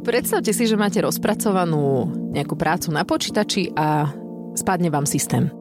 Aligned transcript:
Predstavte 0.00 0.56
si, 0.56 0.64
že 0.64 0.80
máte 0.80 1.04
rozpracovanú 1.04 2.08
nejakú 2.32 2.56
prácu 2.56 2.88
na 2.88 3.04
počítači 3.04 3.76
a 3.76 4.08
spadne 4.56 4.88
vám 4.88 5.04
systém. 5.04 5.52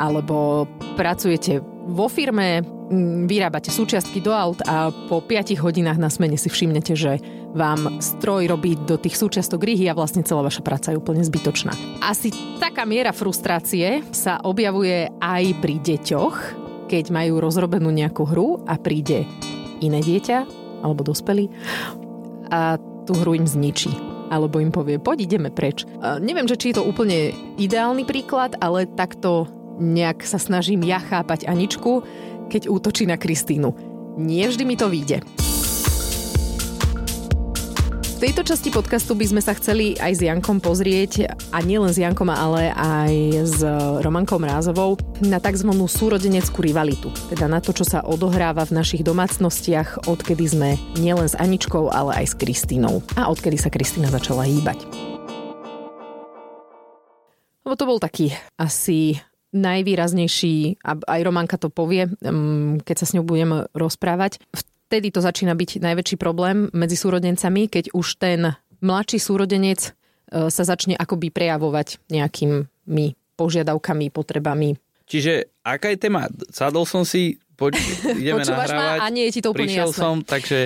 Alebo 0.00 0.64
pracujete 0.96 1.60
vo 1.88 2.08
firme, 2.08 2.64
vyrábate 3.28 3.68
súčiastky 3.68 4.24
do 4.24 4.32
aut 4.32 4.64
a 4.64 4.88
po 5.12 5.20
5 5.20 5.60
hodinách 5.60 6.00
na 6.00 6.08
smene 6.08 6.40
si 6.40 6.48
všimnete, 6.48 6.96
že 6.96 7.20
vám 7.52 8.00
stroj 8.00 8.48
robí 8.48 8.76
do 8.88 8.96
tých 8.96 9.16
súčiastok 9.16 9.64
rýhy 9.64 9.88
a 9.88 9.96
vlastne 9.96 10.24
celá 10.24 10.44
vaša 10.44 10.64
práca 10.64 10.92
je 10.92 11.00
úplne 11.00 11.20
zbytočná. 11.24 11.72
Asi 12.04 12.32
taká 12.60 12.88
miera 12.88 13.12
frustrácie 13.12 14.04
sa 14.12 14.40
objavuje 14.44 15.08
aj 15.20 15.44
pri 15.60 15.76
deťoch, 15.80 16.36
keď 16.88 17.04
majú 17.12 17.40
rozrobenú 17.40 17.92
nejakú 17.92 18.24
hru 18.24 18.64
a 18.64 18.80
príde 18.80 19.28
iné 19.84 20.00
dieťa 20.00 20.38
alebo 20.84 21.04
dospelý 21.04 21.52
a 22.48 22.80
tú 23.08 23.16
hru 23.16 23.32
im 23.32 23.48
zničí 23.48 24.18
alebo 24.28 24.60
im 24.60 24.68
povie, 24.68 25.00
poď 25.00 25.24
ideme 25.24 25.48
preč. 25.48 25.88
A 26.04 26.20
neviem, 26.20 26.44
že 26.44 26.60
či 26.60 26.70
je 26.70 26.76
to 26.76 26.84
úplne 26.84 27.32
ideálny 27.56 28.04
príklad, 28.04 28.60
ale 28.60 28.84
takto 28.84 29.48
nejak 29.80 30.20
sa 30.20 30.36
snažím 30.36 30.84
ja 30.84 31.00
chápať 31.00 31.48
Aničku, 31.48 32.04
keď 32.52 32.68
útočí 32.68 33.08
na 33.08 33.16
Kristínu. 33.16 33.72
Nie 34.20 34.52
vždy 34.52 34.64
mi 34.68 34.76
to 34.76 34.92
vyjde. 34.92 35.24
V 38.18 38.26
tejto 38.26 38.42
časti 38.42 38.74
podcastu 38.74 39.14
by 39.14 39.30
sme 39.30 39.38
sa 39.38 39.54
chceli 39.54 39.94
aj 39.94 40.18
s 40.18 40.26
Jankom 40.26 40.58
pozrieť, 40.58 41.38
a 41.54 41.62
nielen 41.62 41.94
s 41.94 42.02
Jankom, 42.02 42.26
ale 42.26 42.74
aj 42.74 43.14
s 43.46 43.62
Romankou 44.02 44.42
Mrázovou, 44.42 44.98
na 45.22 45.38
tzv. 45.38 45.70
súrodeneckú 45.70 46.58
rivalitu. 46.58 47.14
Teda 47.30 47.46
na 47.46 47.62
to, 47.62 47.70
čo 47.70 47.86
sa 47.86 48.02
odohráva 48.02 48.66
v 48.66 48.74
našich 48.74 49.06
domácnostiach, 49.06 50.10
odkedy 50.10 50.50
sme 50.50 50.74
nielen 50.98 51.30
s 51.30 51.38
Aničkou, 51.38 51.94
ale 51.94 52.18
aj 52.18 52.34
s 52.34 52.38
Kristínou. 52.42 53.06
A 53.14 53.30
odkedy 53.30 53.54
sa 53.54 53.70
Kristína 53.70 54.10
začala 54.10 54.50
hýbať. 54.50 54.82
Lebo 57.62 57.74
to 57.78 57.86
bol 57.86 58.02
taký 58.02 58.34
asi 58.58 59.22
najvýraznejší, 59.54 60.82
a 60.82 60.98
aj 60.98 61.20
Romanka 61.22 61.54
to 61.54 61.70
povie, 61.70 62.10
mm, 62.18 62.82
keď 62.82 62.96
sa 62.98 63.06
s 63.06 63.14
ňou 63.14 63.22
budem 63.22 63.62
rozprávať, 63.78 64.42
vtedy 64.88 65.12
to 65.12 65.20
začína 65.20 65.52
byť 65.52 65.84
najväčší 65.84 66.16
problém 66.16 66.72
medzi 66.72 66.96
súrodencami, 66.96 67.68
keď 67.68 67.92
už 67.92 68.16
ten 68.16 68.56
mladší 68.80 69.20
súrodenec 69.20 69.80
e, 69.84 69.90
sa 70.48 70.62
začne 70.64 70.96
akoby 70.96 71.28
prejavovať 71.28 72.00
nejakými 72.08 73.06
požiadavkami, 73.36 74.08
potrebami. 74.08 74.80
Čiže 75.04 75.52
aká 75.60 75.92
je 75.92 75.98
téma? 76.00 76.28
Sadol 76.48 76.84
som 76.84 77.04
si, 77.04 77.36
poď, 77.56 77.76
ideme 78.20 78.40
Počúvaš 78.40 78.68
nahrávať. 78.72 78.98
ma 78.98 79.04
a 79.04 79.12
nie 79.12 79.24
je 79.28 79.32
ti 79.36 79.40
to 79.44 79.52
úplne 79.52 79.68
Prišiel 79.72 79.88
jasné. 79.92 80.00
som, 80.00 80.14
takže... 80.24 80.58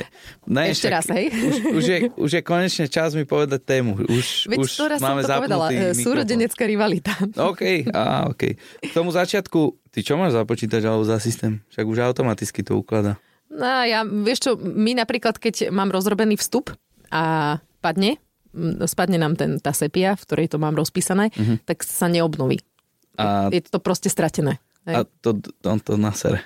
Ne, 0.47 0.63
Ešte 0.71 0.87
však 0.87 0.95
raz, 0.95 1.07
hej? 1.15 1.27
Už, 1.31 1.55
už, 1.79 1.85
je, 1.85 1.99
už 2.15 2.31
je 2.39 2.43
konečne 2.43 2.87
čas 2.87 3.15
mi 3.15 3.27
povedať 3.27 3.61
tému. 3.63 4.03
Už, 4.07 4.47
Veď 4.47 4.59
už 4.63 4.71
raz 4.87 4.99
som 5.03 5.15
máme 5.15 5.23
to 5.23 5.31
povedala, 5.35 5.67
e, 5.67 5.75
mikrofón. 5.75 5.99
súrodenecká 5.99 6.63
rivalita. 6.67 7.13
OK, 7.39 7.91
á, 7.91 8.31
OK. 8.31 8.43
K 8.59 8.93
tomu 8.95 9.11
začiatku, 9.11 9.91
ty 9.91 10.03
čo 10.03 10.15
máš 10.15 10.35
za 10.35 10.43
počítač 10.47 10.83
alebo 10.87 11.03
za 11.03 11.19
systém? 11.19 11.59
Však 11.75 11.85
už 11.87 11.99
automaticky 12.03 12.63
to 12.63 12.79
ukladá. 12.79 13.19
No 13.53 13.65
a 13.65 13.85
ja, 13.85 14.01
vieš 14.03 14.39
čo, 14.41 14.51
my 14.57 14.97
napríklad, 14.97 15.37
keď 15.37 15.69
mám 15.69 15.89
rozrobený 15.89 16.35
vstup 16.35 16.73
a 17.09 17.57
padne, 17.79 18.17
spadne 18.83 19.17
nám 19.17 19.35
ten, 19.35 19.57
tá 19.57 19.71
sepia, 19.71 20.13
v 20.13 20.25
ktorej 20.25 20.47
to 20.49 20.57
mám 20.57 20.73
rozpísané, 20.73 21.29
Mhm. 21.31 21.65
tak 21.65 21.81
sa 21.83 22.07
neobnoví. 22.07 22.61
A, 23.15 23.49
Je 23.49 23.61
to 23.61 23.77
proste 23.77 24.09
stratené. 24.09 24.57
a 24.83 25.05
Hej. 25.05 25.13
to, 25.21 25.37
on 25.63 25.79
to 25.79 25.95
nasere. 25.95 26.41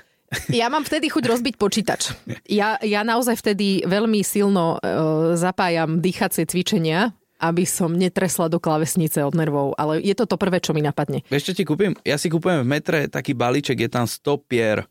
Ja 0.50 0.66
mám 0.66 0.82
vtedy 0.82 1.06
chuť 1.06 1.24
rozbiť 1.24 1.54
počítač. 1.54 2.10
Ja, 2.44 2.76
ja 2.78 3.00
naozaj 3.00 3.38
vtedy 3.38 3.86
veľmi 3.86 4.20
silno 4.20 4.76
e, 4.76 4.88
zapájam 5.34 6.02
dýchacie 6.02 6.42
cvičenia, 6.44 7.14
aby 7.38 7.62
som 7.62 7.92
netresla 7.92 8.48
do 8.48 8.58
klávesnice 8.58 9.22
od 9.22 9.32
nervov, 9.32 9.72
ale 9.74 10.00
je 10.00 10.12
to 10.12 10.26
to 10.26 10.34
prvé, 10.34 10.58
čo 10.58 10.72
mi 10.72 10.82
napadne. 10.82 11.22
Vieš, 11.28 11.46
čo 11.46 11.54
ti 11.54 11.62
kúpim? 11.62 11.94
Ja 12.02 12.18
si 12.18 12.26
kúpujem 12.26 12.60
v 12.60 12.68
metre 12.68 13.06
taký 13.06 13.32
balíček, 13.32 13.78
je 13.78 13.88
tam 13.88 14.04
100 14.04 14.18
pier. 14.42 14.84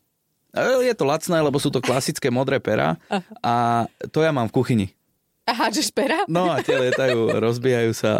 Je 0.56 0.94
to 0.96 1.04
lacné, 1.04 1.38
lebo 1.40 1.60
sú 1.60 1.68
to 1.68 1.84
klasické 1.84 2.32
modré 2.32 2.56
pera 2.58 2.96
a 3.44 3.86
to 4.10 4.24
ja 4.24 4.32
mám 4.32 4.48
v 4.48 4.56
kuchyni. 4.56 4.86
Aha, 5.46 5.70
že 5.70 5.86
špera? 5.86 6.26
No 6.26 6.50
a 6.50 6.58
tie 6.58 6.74
lietajú, 6.74 7.30
rozbijajú 7.46 7.92
sa. 7.94 8.18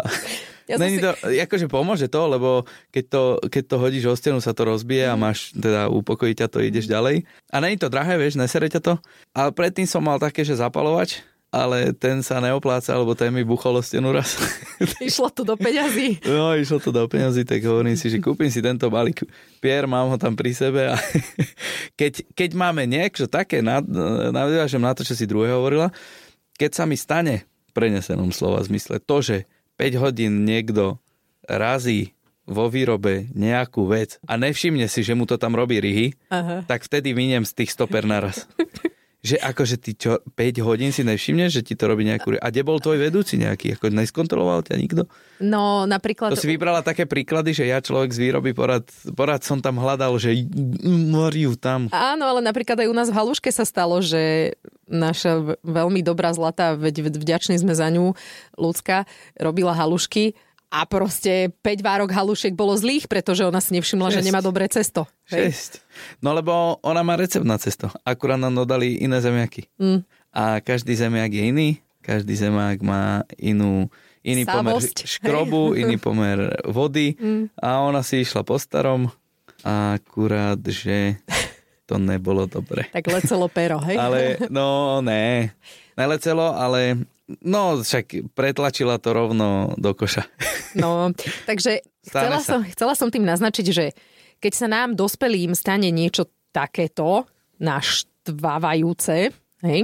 Ja 0.67 0.75
Není 0.79 0.99
si- 0.99 1.03
to, 1.03 1.11
akože 1.23 1.67
pomôže 1.71 2.07
to, 2.11 2.21
lebo 2.27 2.63
keď 2.91 3.05
to, 3.07 3.23
keď 3.47 3.63
to 3.67 3.75
hodíš 3.79 4.05
o 4.07 4.15
stenu, 4.15 4.39
sa 4.43 4.51
to 4.51 4.67
rozbije 4.67 5.07
a 5.07 5.15
máš, 5.19 5.51
teda 5.55 5.87
upokojí 5.91 6.35
ťa 6.35 6.47
to, 6.51 6.59
ideš 6.63 6.87
ďalej. 6.91 7.23
A 7.51 7.57
není 7.63 7.79
to 7.79 7.87
drahé, 7.87 8.19
vieš, 8.19 8.35
nesere 8.39 8.67
ťa 8.67 8.83
to. 8.83 8.93
Ale 9.31 9.55
predtým 9.55 9.87
som 9.87 10.03
mal 10.03 10.19
také, 10.19 10.43
že 10.43 10.59
zapalovač, 10.59 11.23
ale 11.47 11.95
ten 11.95 12.19
sa 12.21 12.43
neopláca, 12.43 12.91
lebo 12.93 13.15
ten 13.15 13.31
mi 13.31 13.41
buchol 13.47 13.79
o 13.79 13.83
stenu 13.83 14.11
raz. 14.11 14.35
Išlo 14.99 15.31
to 15.31 15.47
do 15.47 15.55
peňazí. 15.55 16.19
No, 16.27 16.53
išlo 16.53 16.77
to 16.83 16.91
do 16.91 17.07
peňazí, 17.07 17.47
tak 17.47 17.63
hovorím 17.63 17.95
si, 17.95 18.11
že 18.11 18.19
kúpim 18.19 18.51
si 18.51 18.59
tento 18.59 18.91
balík. 18.91 19.23
Pier, 19.63 19.87
mám 19.87 20.11
ho 20.11 20.17
tam 20.19 20.35
pri 20.35 20.51
sebe 20.51 20.91
a 20.91 20.95
keď, 21.99 22.27
keď 22.35 22.49
máme 22.53 22.83
niečo 22.85 23.25
také, 23.31 23.63
nad- 23.63 23.87
nadviažem 24.31 24.83
na 24.83 24.91
to, 24.91 25.07
čo 25.07 25.15
si 25.15 25.25
druhé 25.25 25.55
hovorila, 25.55 25.89
keď 26.59 26.71
sa 26.77 26.83
mi 26.83 26.99
stane 26.99 27.47
prenesenom 27.71 28.33
slova 28.33 28.61
zmysle 28.65 28.99
to, 28.99 29.21
že 29.21 29.37
5 29.77 30.03
hodín 30.03 30.43
niekto 30.43 30.97
razí 31.45 32.17
vo 32.47 32.71
výrobe 32.71 33.27
nejakú 33.35 33.85
vec 33.85 34.17
a 34.25 34.39
nevšimne 34.39 34.87
si, 34.87 35.03
že 35.03 35.13
mu 35.13 35.27
to 35.27 35.35
tam 35.37 35.53
robí 35.53 35.77
ryhy, 35.77 36.15
Aha. 36.31 36.63
tak 36.65 36.87
vtedy 36.87 37.11
miniem 37.13 37.43
z 37.43 37.53
tých 37.63 37.71
stoper 37.75 38.07
naraz. 38.07 38.47
Že 39.25 39.41
akože 39.41 39.75
ty 39.81 39.97
čo, 39.97 40.21
5 40.21 40.61
hodín 40.61 40.93
si 40.93 41.01
nevšimneš, 41.01 41.49
že 41.49 41.65
ti 41.65 41.73
to 41.73 41.89
robí 41.89 42.05
nejakú... 42.05 42.37
A 42.37 42.53
kde 42.53 42.61
bol 42.61 42.77
tvoj 42.77 43.01
vedúci 43.01 43.41
nejaký? 43.41 43.73
Ako 43.73 43.89
neskontroloval 43.89 44.61
ťa 44.61 44.77
nikto? 44.77 45.09
No 45.41 45.89
napríklad... 45.89 46.29
To 46.29 46.37
si 46.37 46.45
vybrala 46.45 46.85
také 46.85 47.09
príklady, 47.09 47.49
že 47.49 47.65
ja 47.65 47.81
človek 47.81 48.13
z 48.13 48.29
výroby 48.29 48.53
porad, 48.53 48.85
porad 49.17 49.41
som 49.41 49.57
tam 49.57 49.81
hľadal, 49.81 50.21
že 50.21 50.37
Mariu 50.85 51.57
tam. 51.57 51.89
Áno, 51.89 52.29
ale 52.29 52.45
napríklad 52.45 52.77
aj 52.77 52.87
u 52.87 52.95
nás 52.95 53.09
v 53.09 53.17
Haluške 53.17 53.49
sa 53.49 53.65
stalo, 53.65 54.05
že 54.05 54.53
naša 54.85 55.59
veľmi 55.65 56.05
dobrá 56.05 56.31
zlatá, 56.31 56.77
veď 56.77 57.09
vďační 57.11 57.57
sme 57.57 57.73
za 57.73 57.89
ňu, 57.91 58.15
ľudská, 58.55 59.09
robila 59.35 59.75
halušky 59.75 60.37
a 60.67 60.83
proste 60.83 61.47
5 61.63 61.79
várok 61.79 62.11
halušiek 62.11 62.51
bolo 62.51 62.75
zlých, 62.75 63.07
pretože 63.07 63.47
ona 63.47 63.63
si 63.63 63.71
nevšimla, 63.71 64.11
že 64.11 64.19
Šesť. 64.19 64.27
nemá 64.27 64.39
dobré 64.43 64.67
cesto. 64.67 65.07
Hej. 65.31 65.79
6. 65.79 66.19
No 66.19 66.35
lebo 66.35 66.79
ona 66.83 67.01
má 67.07 67.15
recept 67.15 67.47
na 67.47 67.55
cesto. 67.55 67.87
Akurát 68.03 68.35
nám 68.35 68.55
dodali 68.55 68.99
iné 68.99 69.23
zemiaky. 69.23 69.71
Mm. 69.79 70.03
A 70.35 70.59
každý 70.59 70.93
zemiak 70.99 71.31
je 71.31 71.43
iný. 71.47 71.69
Každý 72.03 72.35
zemiak 72.35 72.83
má 72.83 73.23
inú, 73.39 73.87
iný 74.23 74.43
pomer 74.47 74.79
Savosť. 74.79 75.07
škrobu, 75.07 75.75
iný 75.75 75.95
pomer 76.07 76.59
vody. 76.67 77.15
Mm. 77.15 77.51
A 77.59 77.83
ona 77.83 78.03
si 78.03 78.23
išla 78.27 78.43
po 78.43 78.59
starom. 78.59 79.07
Akurát, 79.63 80.59
že 80.67 81.19
to 81.87 81.95
nebolo 81.95 82.43
dobre. 82.43 82.91
Tak 82.91 83.07
lecelo 83.07 83.47
pero, 83.47 83.79
hej? 83.87 83.95
Ale 83.95 84.19
no 84.51 84.99
ne, 84.99 85.55
nelecelo, 85.95 86.51
ale 86.51 87.07
no 87.43 87.83
však 87.83 88.33
pretlačila 88.33 88.97
to 88.97 89.11
rovno 89.11 89.75
do 89.75 89.91
koša. 89.91 90.23
No, 90.75 91.11
takže 91.45 91.83
chcela 92.07 92.39
som, 92.39 92.63
chcela 92.67 92.93
som 92.95 93.11
tým 93.11 93.27
naznačiť, 93.27 93.65
že 93.71 93.85
keď 94.37 94.53
sa 94.53 94.67
nám 94.69 94.93
dospelým 94.93 95.57
stane 95.57 95.89
niečo 95.89 96.29
takéto 96.53 97.25
naštvávajúce, 97.57 99.33
hej, 99.65 99.79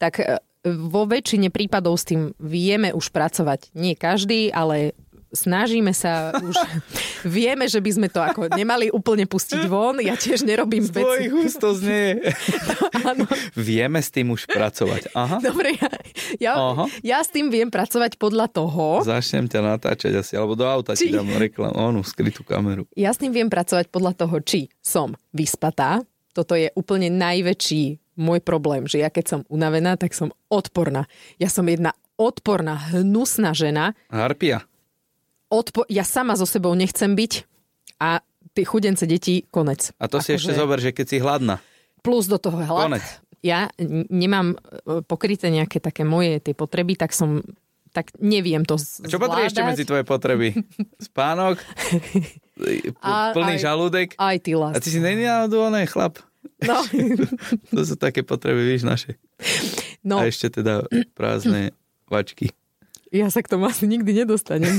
tak 0.00 0.24
e, 0.24 0.40
vo 0.66 1.04
väčšine 1.04 1.52
prípadov 1.52 2.00
s 2.00 2.08
tým 2.08 2.32
vieme 2.40 2.92
už 2.92 3.12
pracovať. 3.12 3.72
Nie 3.76 3.96
každý, 3.96 4.48
ale 4.52 4.96
snažíme 5.30 5.90
sa 5.90 6.30
už, 6.40 6.56
vieme, 7.22 7.64
že 7.64 7.78
by 7.78 7.90
sme 7.92 8.08
to 8.08 8.18
ako 8.18 8.48
nemali 8.48 8.88
úplne 8.88 9.24
pustiť 9.24 9.64
von. 9.64 9.98
Ja 9.98 10.14
tiež 10.14 10.42
nerobím 10.42 10.82
Z 10.82 10.94
tvojich 10.94 11.28
veci. 11.28 11.40
úst 11.40 11.56
to 11.56 11.70
znie. 11.72 12.18
Áno. 13.08 13.24
Vieme 13.52 13.98
s 13.98 14.08
tým 14.08 14.28
už 14.28 14.46
pracovať. 14.46 15.10
Aha. 15.12 15.38
Dobre, 15.40 15.74
ja, 15.74 15.90
ja, 16.36 16.52
Aha. 16.54 16.84
ja 17.00 17.18
s 17.18 17.28
tým 17.28 17.48
viem 17.48 17.66
pracovať 17.66 18.14
podľa 18.16 18.46
toho, 18.46 19.02
Začnem 19.02 19.46
ťa 19.46 19.60
natáčať 19.60 20.12
asi, 20.14 20.34
alebo 20.34 20.52
do 20.52 20.64
auta 20.64 20.92
ti 20.92 21.08
Či- 21.08 21.14
dám 21.14 21.30
reklam, 21.32 21.72
onú 21.72 22.02
skrytú 22.02 22.42
kameru. 22.42 22.84
Ja 22.92 23.10
s 23.10 23.18
tým 23.18 23.30
viem 23.30 23.46
pracovať 23.46 23.88
podľa 23.88 24.12
toho, 24.16 24.36
či 24.40 24.68
som 24.78 25.14
vyspatá. 25.30 26.02
Toto 26.30 26.54
je 26.54 26.70
úplne 26.72 27.10
najväčší 27.10 27.82
môj 28.14 28.38
problém, 28.38 28.84
že 28.84 28.98
ja 28.98 29.08
keď 29.08 29.24
som 29.26 29.40
unavená, 29.48 29.96
tak 29.96 30.12
som 30.12 30.30
odporná. 30.46 31.08
Ja 31.36 31.48
som 31.48 31.64
jedna 31.64 31.90
odporná, 32.14 32.76
hnusná 32.92 33.50
žena. 33.50 33.96
Harpia. 34.06 34.62
Odpo- 35.50 35.86
ja 35.90 36.06
sama 36.06 36.38
so 36.38 36.46
sebou 36.46 36.72
nechcem 36.72 37.10
byť 37.12 37.32
a 37.98 38.22
tie 38.54 38.64
chudence 38.64 39.02
deti, 39.04 39.42
konec. 39.50 39.90
A 39.98 40.06
to 40.06 40.22
si 40.22 40.34
ešte 40.34 40.54
Akože 40.54 40.60
zober, 40.62 40.78
že 40.78 40.90
keď 40.94 41.06
si 41.06 41.16
hladná. 41.18 41.58
Plus 42.00 42.30
do 42.30 42.38
toho 42.38 42.56
hlad. 42.56 42.86
Konec. 42.86 43.04
Ja 43.42 43.68
nemám 44.08 44.54
e, 44.54 44.56
pokryté 45.02 45.48
nejaké 45.48 45.80
také 45.80 46.04
moje 46.04 46.38
tie 46.38 46.54
potreby, 46.54 46.94
tak 46.94 47.10
som 47.10 47.42
tak 47.90 48.14
neviem 48.22 48.62
to 48.62 48.78
A 48.78 49.08
čo 49.10 49.18
patrí 49.18 49.50
ešte 49.50 49.58
zvládať. 49.58 49.70
medzi 49.74 49.84
tvoje 49.84 50.04
potreby? 50.06 50.48
Spánok? 51.10 51.58
A- 53.02 53.32
plný 53.34 53.58
aj- 53.58 53.62
žalúdek? 53.64 54.08
Aj 54.14 54.36
ty, 54.38 54.54
A 54.54 54.58
lás. 54.70 54.78
ty 54.78 54.88
si 54.92 55.00
není 55.02 55.26
náhodou 55.26 55.66
chlap? 55.88 56.20
No, 56.62 56.84
To 57.74 57.80
sú 57.82 57.96
také 57.96 58.20
potreby, 58.22 58.76
víš, 58.76 58.84
naše. 58.84 59.16
no. 60.04 60.20
A 60.20 60.28
ešte 60.28 60.52
teda 60.52 60.84
prázdne 61.16 61.72
vačky. 62.06 62.52
ja 63.10 63.26
sa 63.32 63.40
k 63.40 63.48
tomu 63.50 63.66
asi 63.66 63.88
nikdy 63.88 64.12
nedostanem. 64.22 64.76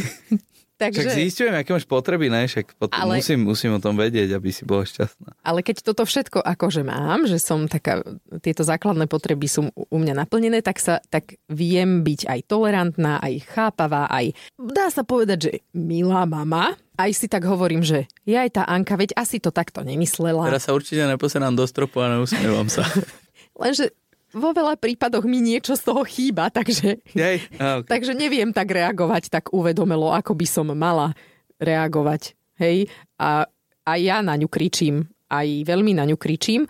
Takže... 0.81 1.05
Však 1.05 1.21
zistujem, 1.21 1.53
aké 1.53 1.77
máš 1.77 1.85
potreby, 1.85 2.33
ne? 2.33 2.49
Však 2.49 2.73
potom 2.73 2.97
ale... 2.97 3.21
musím, 3.21 3.45
musím 3.45 3.77
o 3.77 3.83
tom 3.83 3.93
vedieť, 3.93 4.33
aby 4.33 4.49
si 4.49 4.65
bola 4.65 4.81
šťastná. 4.81 5.45
Ale 5.45 5.61
keď 5.61 5.85
toto 5.85 6.09
všetko 6.09 6.41
akože 6.41 6.81
mám, 6.81 7.29
že 7.29 7.37
som 7.37 7.69
taká, 7.69 8.01
tieto 8.41 8.65
základné 8.65 9.05
potreby 9.05 9.45
sú 9.45 9.69
u 9.69 9.97
mňa 10.01 10.25
naplnené, 10.25 10.65
tak 10.65 10.81
sa, 10.81 10.97
tak 11.13 11.37
viem 11.45 12.01
byť 12.01 12.25
aj 12.25 12.39
tolerantná, 12.49 13.21
aj 13.21 13.45
chápavá, 13.45 14.09
aj 14.09 14.33
dá 14.57 14.89
sa 14.89 15.05
povedať, 15.05 15.37
že 15.37 15.51
milá 15.77 16.25
mama, 16.25 16.73
aj 16.97 17.13
si 17.13 17.29
tak 17.29 17.45
hovorím, 17.45 17.85
že 17.85 18.09
ja 18.25 18.41
aj 18.41 18.57
tá 18.57 18.63
Anka, 18.65 18.97
veď 18.97 19.13
asi 19.13 19.37
to 19.37 19.53
takto 19.53 19.85
nemyslela. 19.85 20.49
Teraz 20.49 20.65
sa 20.65 20.73
určite 20.73 21.05
neposerám 21.05 21.53
do 21.53 21.69
stropu 21.69 22.01
a 22.01 22.09
neusmievam 22.17 22.65
sa. 22.73 22.89
Lenže 23.61 23.93
vo 24.31 24.49
veľa 24.55 24.79
prípadoch 24.79 25.27
mi 25.27 25.43
niečo 25.43 25.75
z 25.75 25.83
toho 25.87 26.03
chýba, 26.07 26.47
takže, 26.49 27.03
Jej, 27.11 27.37
okay. 27.51 27.87
takže 27.87 28.15
neviem 28.15 28.55
tak 28.55 28.71
reagovať 28.71 29.27
tak 29.31 29.51
uvedomelo, 29.51 30.11
ako 30.11 30.35
by 30.35 30.47
som 30.47 30.67
mala 30.71 31.13
reagovať. 31.59 32.33
Hej? 32.57 32.89
A, 33.19 33.45
a 33.85 33.91
ja 33.99 34.23
na 34.23 34.35
ňu 34.39 34.47
kričím, 34.47 35.07
aj 35.31 35.67
veľmi 35.67 35.95
na 35.95 36.07
ňu 36.07 36.19
kričím. 36.19 36.67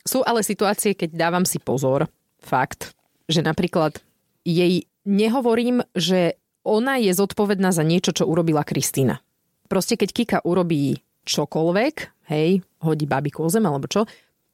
Sú 0.00 0.24
ale 0.24 0.40
situácie, 0.40 0.96
keď 0.96 1.12
dávam 1.12 1.44
si 1.44 1.60
pozor, 1.60 2.08
fakt, 2.40 2.96
že 3.28 3.44
napríklad 3.44 4.00
jej 4.44 4.88
nehovorím, 5.04 5.84
že 5.92 6.40
ona 6.64 7.00
je 7.00 7.12
zodpovedná 7.12 7.72
za 7.72 7.84
niečo, 7.84 8.12
čo 8.12 8.28
urobila 8.28 8.64
Kristýna. 8.64 9.20
Proste 9.68 9.96
keď 9.96 10.08
Kika 10.12 10.38
urobí 10.44 11.00
čokoľvek, 11.24 11.94
hej, 12.32 12.64
hodí 12.82 13.04
babiku 13.04 13.46
o 13.46 13.52
zem 13.52 13.64
alebo 13.64 13.86
čo, 13.86 14.08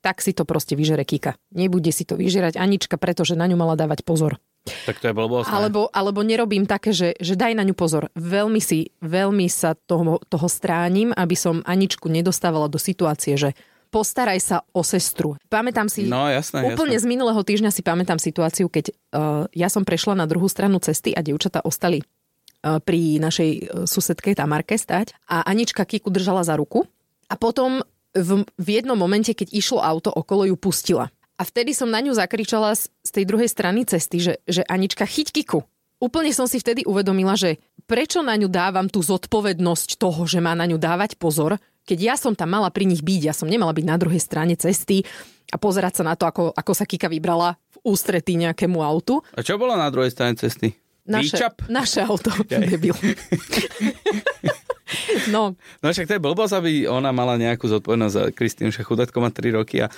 tak 0.06 0.22
si 0.22 0.30
to 0.30 0.46
proste 0.46 0.78
vyžere 0.78 1.02
Kika. 1.02 1.34
Nebude 1.50 1.90
si 1.90 2.06
to 2.06 2.14
vyžerať 2.14 2.54
Anička, 2.54 2.94
pretože 2.94 3.34
na 3.34 3.50
ňu 3.50 3.58
mala 3.58 3.74
dávať 3.74 4.06
pozor. 4.06 4.38
Tak 4.86 5.02
to 5.02 5.10
je 5.10 5.14
blbosť. 5.14 5.50
Alebo, 5.50 5.90
alebo 5.90 6.22
nerobím 6.22 6.62
také, 6.62 6.94
že, 6.94 7.18
že 7.18 7.34
daj 7.34 7.58
na 7.58 7.66
ňu 7.66 7.74
pozor. 7.74 8.06
Veľmi 8.14 8.62
si, 8.62 8.94
veľmi 9.02 9.50
sa 9.50 9.74
toho, 9.74 10.22
toho 10.22 10.46
stránim, 10.46 11.10
aby 11.10 11.34
som 11.34 11.58
Aničku 11.66 12.06
nedostávala 12.06 12.70
do 12.70 12.78
situácie, 12.78 13.34
že 13.34 13.50
postaraj 13.90 14.38
sa 14.38 14.56
o 14.70 14.86
sestru. 14.86 15.34
Pamätám 15.50 15.90
si, 15.90 16.06
no, 16.06 16.30
jasné, 16.30 16.62
úplne 16.70 16.98
jasné. 16.98 17.06
z 17.06 17.10
minulého 17.10 17.42
týždňa 17.42 17.70
si 17.74 17.82
pamätám 17.82 18.22
situáciu, 18.22 18.70
keď 18.70 18.90
uh, 18.90 19.46
ja 19.54 19.66
som 19.66 19.82
prešla 19.82 20.18
na 20.18 20.26
druhú 20.26 20.46
stranu 20.46 20.78
cesty 20.78 21.14
a 21.14 21.22
dievčatá 21.22 21.62
ostali 21.62 22.02
uh, 22.02 22.78
pri 22.82 23.18
našej 23.22 23.50
uh, 23.50 23.64
susedke 23.86 24.34
Tamarke 24.34 24.78
stať 24.78 25.14
a 25.30 25.46
Anička 25.46 25.86
Kiku 25.86 26.10
držala 26.10 26.42
za 26.42 26.58
ruku 26.58 26.86
a 27.30 27.34
potom 27.38 27.82
v, 28.16 28.48
v 28.56 28.68
jednom 28.80 28.96
momente, 28.96 29.36
keď 29.36 29.52
išlo 29.52 29.84
auto 29.84 30.08
okolo, 30.08 30.48
ju 30.48 30.56
pustila. 30.56 31.12
A 31.36 31.44
vtedy 31.44 31.76
som 31.76 31.92
na 31.92 32.00
ňu 32.00 32.16
zakričala 32.16 32.72
z, 32.72 32.88
z 33.04 33.10
tej 33.12 33.24
druhej 33.28 33.48
strany 33.52 33.84
cesty, 33.84 34.24
že, 34.24 34.40
že 34.48 34.64
Anička, 34.64 35.04
chyť 35.04 35.36
kiku. 35.36 35.60
Úplne 36.00 36.32
som 36.32 36.48
si 36.48 36.60
vtedy 36.60 36.84
uvedomila, 36.88 37.36
že 37.36 37.60
prečo 37.84 38.24
na 38.24 38.36
ňu 38.36 38.48
dávam 38.48 38.88
tú 38.88 39.04
zodpovednosť 39.04 40.00
toho, 40.00 40.24
že 40.24 40.40
má 40.40 40.56
na 40.56 40.64
ňu 40.64 40.80
dávať 40.80 41.20
pozor, 41.20 41.60
keď 41.86 41.98
ja 42.02 42.14
som 42.18 42.34
tam 42.34 42.50
mala 42.56 42.72
pri 42.72 42.88
nich 42.88 43.00
byť, 43.00 43.20
ja 43.30 43.34
som 43.36 43.46
nemala 43.48 43.70
byť 43.70 43.86
na 43.86 43.96
druhej 43.96 44.18
strane 44.18 44.58
cesty 44.58 45.06
a 45.52 45.56
pozerať 45.56 46.02
sa 46.02 46.04
na 46.04 46.18
to, 46.18 46.26
ako, 46.26 46.50
ako 46.50 46.72
sa 46.74 46.84
Kika 46.84 47.06
vybrala 47.06 47.54
v 47.78 47.94
ústretí 47.94 48.34
nejakému 48.34 48.82
autu. 48.82 49.22
A 49.38 49.40
čo 49.46 49.54
bolo 49.54 49.78
na 49.78 49.86
druhej 49.88 50.10
strane 50.10 50.34
cesty? 50.34 50.74
Naše, 51.06 51.38
naše 51.70 52.02
auto, 52.02 52.34
debil. 52.50 52.96
No. 55.34 55.58
no 55.82 55.86
však 55.90 56.06
to 56.06 56.16
je 56.16 56.22
blbosť, 56.22 56.54
aby 56.60 56.72
ona 56.86 57.10
mala 57.10 57.34
nejakú 57.34 57.66
zodpovednosť 57.66 58.14
za 58.14 58.24
Kristínu, 58.30 58.70
však 58.70 58.86
chudátko 58.86 59.18
má 59.18 59.34
3 59.34 59.58
roky 59.58 59.82
a, 59.82 59.90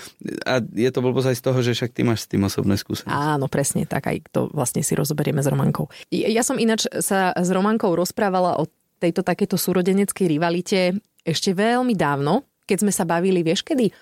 a 0.49 0.61
je 0.63 0.89
to 0.89 1.05
blbosť 1.05 1.35
aj 1.35 1.37
z 1.37 1.43
toho, 1.45 1.59
že 1.61 1.73
však 1.77 1.91
ty 1.93 2.01
máš 2.07 2.25
s 2.25 2.31
tým 2.31 2.43
osobné 2.49 2.81
skúsenosti. 2.81 3.13
Áno, 3.13 3.47
presne, 3.51 3.85
tak 3.85 4.09
aj 4.09 4.33
to 4.33 4.49
vlastne 4.55 4.81
si 4.81 4.97
rozoberieme 4.97 5.45
s 5.45 5.49
Romankou. 5.51 5.93
Ja 6.09 6.41
som 6.41 6.57
ináč 6.57 6.89
sa 7.05 7.37
s 7.37 7.49
Romankou 7.53 7.93
rozprávala 7.93 8.57
o 8.57 8.65
tejto 8.99 9.23
takéto 9.23 9.61
súrodeneckej 9.61 10.27
rivalite 10.27 10.99
ešte 11.23 11.53
veľmi 11.53 11.93
dávno, 11.93 12.49
keď 12.65 12.79
sme 12.85 12.93
sa 12.93 13.05
bavili, 13.05 13.45
vieš 13.45 13.63
kedy? 13.65 13.93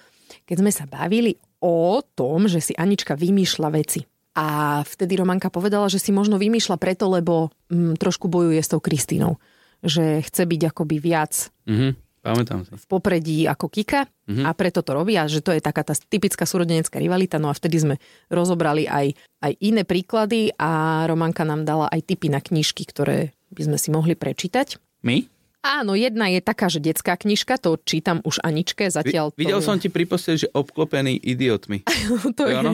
Keď 0.46 0.56
sme 0.58 0.70
sa 0.70 0.86
bavili 0.86 1.34
o 1.62 2.02
tom, 2.02 2.46
že 2.46 2.62
si 2.62 2.72
Anička 2.74 3.18
vymýšľa 3.18 3.68
veci. 3.74 4.06
A 4.36 4.80
vtedy 4.84 5.16
Romanka 5.16 5.48
povedala, 5.48 5.88
že 5.88 5.96
si 5.96 6.12
možno 6.12 6.36
vymýšľa 6.36 6.76
preto, 6.76 7.08
lebo 7.08 7.48
mm, 7.72 7.96
trošku 7.96 8.28
bojuje 8.28 8.60
s 8.60 8.68
tou 8.68 8.84
Kristínou 8.84 9.40
že 9.86 10.20
chce 10.26 10.42
byť 10.44 10.60
akoby 10.74 10.96
viac 10.98 11.54
mm-hmm. 11.64 12.06
Pamätám 12.26 12.66
si. 12.66 12.74
v 12.74 12.86
popredí 12.90 13.38
ako 13.46 13.70
Kika 13.70 14.02
mm-hmm. 14.02 14.44
a 14.44 14.50
preto 14.58 14.82
to 14.82 14.90
robia, 14.98 15.30
že 15.30 15.38
to 15.38 15.54
je 15.54 15.62
taká 15.62 15.86
tá 15.86 15.94
typická 15.94 16.42
súrodenecká 16.42 16.98
rivalita. 16.98 17.38
No 17.38 17.46
a 17.46 17.54
vtedy 17.54 17.78
sme 17.78 17.94
rozobrali 18.26 18.90
aj, 18.90 19.14
aj 19.46 19.52
iné 19.62 19.86
príklady 19.86 20.50
a 20.58 21.06
Romanka 21.06 21.46
nám 21.46 21.62
dala 21.62 21.86
aj 21.86 22.02
tipy 22.02 22.26
na 22.26 22.42
knižky, 22.42 22.82
ktoré 22.82 23.30
by 23.54 23.62
sme 23.70 23.78
si 23.78 23.94
mohli 23.94 24.18
prečítať. 24.18 24.82
My? 25.06 25.22
Áno, 25.66 25.98
jedna 25.98 26.30
je 26.30 26.38
taká, 26.38 26.70
že 26.70 26.78
detská 26.78 27.18
knižka, 27.18 27.58
to 27.58 27.74
čítam 27.82 28.22
už 28.22 28.38
Aničke, 28.46 28.86
zatiaľ 28.86 29.34
to... 29.34 29.42
Videl 29.42 29.58
som 29.58 29.82
ti 29.82 29.90
pri 29.90 30.06
že 30.38 30.46
obklopený 30.54 31.18
idiotmi. 31.18 31.82
to 32.38 32.42
je... 32.46 32.54
Ono? 32.54 32.72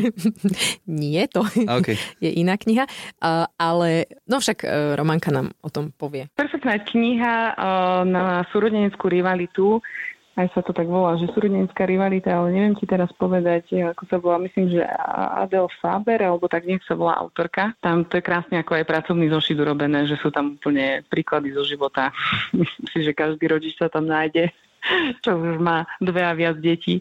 Nie, 0.85 1.25
to 1.33 1.49
okay. 1.73 1.97
je 2.21 2.29
iná 2.29 2.61
kniha, 2.61 2.85
uh, 2.85 3.49
ale 3.57 4.13
no 4.29 4.45
však 4.45 4.59
uh, 4.61 4.71
Romanka 5.01 5.33
nám 5.33 5.57
o 5.65 5.73
tom 5.73 5.89
povie. 5.97 6.29
Perfektná 6.37 6.77
kniha 6.85 7.57
uh, 7.57 8.05
na 8.05 8.45
súrodeneckú 8.53 9.09
rivalitu 9.09 9.81
aj 10.33 10.49
sa 10.57 10.61
to 10.65 10.73
tak 10.73 10.89
volá, 10.89 11.13
že 11.21 11.29
súrodenská 11.29 11.85
rivalita, 11.85 12.33
ale 12.33 12.57
neviem 12.57 12.73
ti 12.73 12.89
teraz 12.89 13.13
povedať, 13.21 13.69
ako 13.93 14.03
sa 14.09 14.17
volá, 14.17 14.41
myslím, 14.41 14.73
že 14.73 14.81
Adel 15.37 15.69
Faber, 15.85 16.25
alebo 16.25 16.49
tak 16.49 16.65
nech 16.65 16.81
sa 16.89 16.97
volá 16.97 17.21
autorka. 17.21 17.77
Tam 17.85 18.09
to 18.09 18.17
je 18.17 18.25
krásne 18.25 18.57
ako 18.57 18.81
aj 18.81 18.89
pracovný 18.89 19.29
zošit 19.29 19.61
urobené, 19.61 20.09
že 20.09 20.17
sú 20.17 20.33
tam 20.33 20.57
úplne 20.57 21.05
príklady 21.13 21.53
zo 21.53 21.69
života. 21.69 22.09
myslím 22.57 22.87
si, 22.89 22.99
že 23.05 23.13
každý 23.13 23.45
rodič 23.53 23.77
sa 23.77 23.93
tam 23.93 24.09
nájde 24.09 24.49
čo 25.25 25.39
už 25.39 25.63
má 25.63 25.87
dve 26.03 26.23
a 26.23 26.35
viac 26.35 26.59
detí 26.59 26.99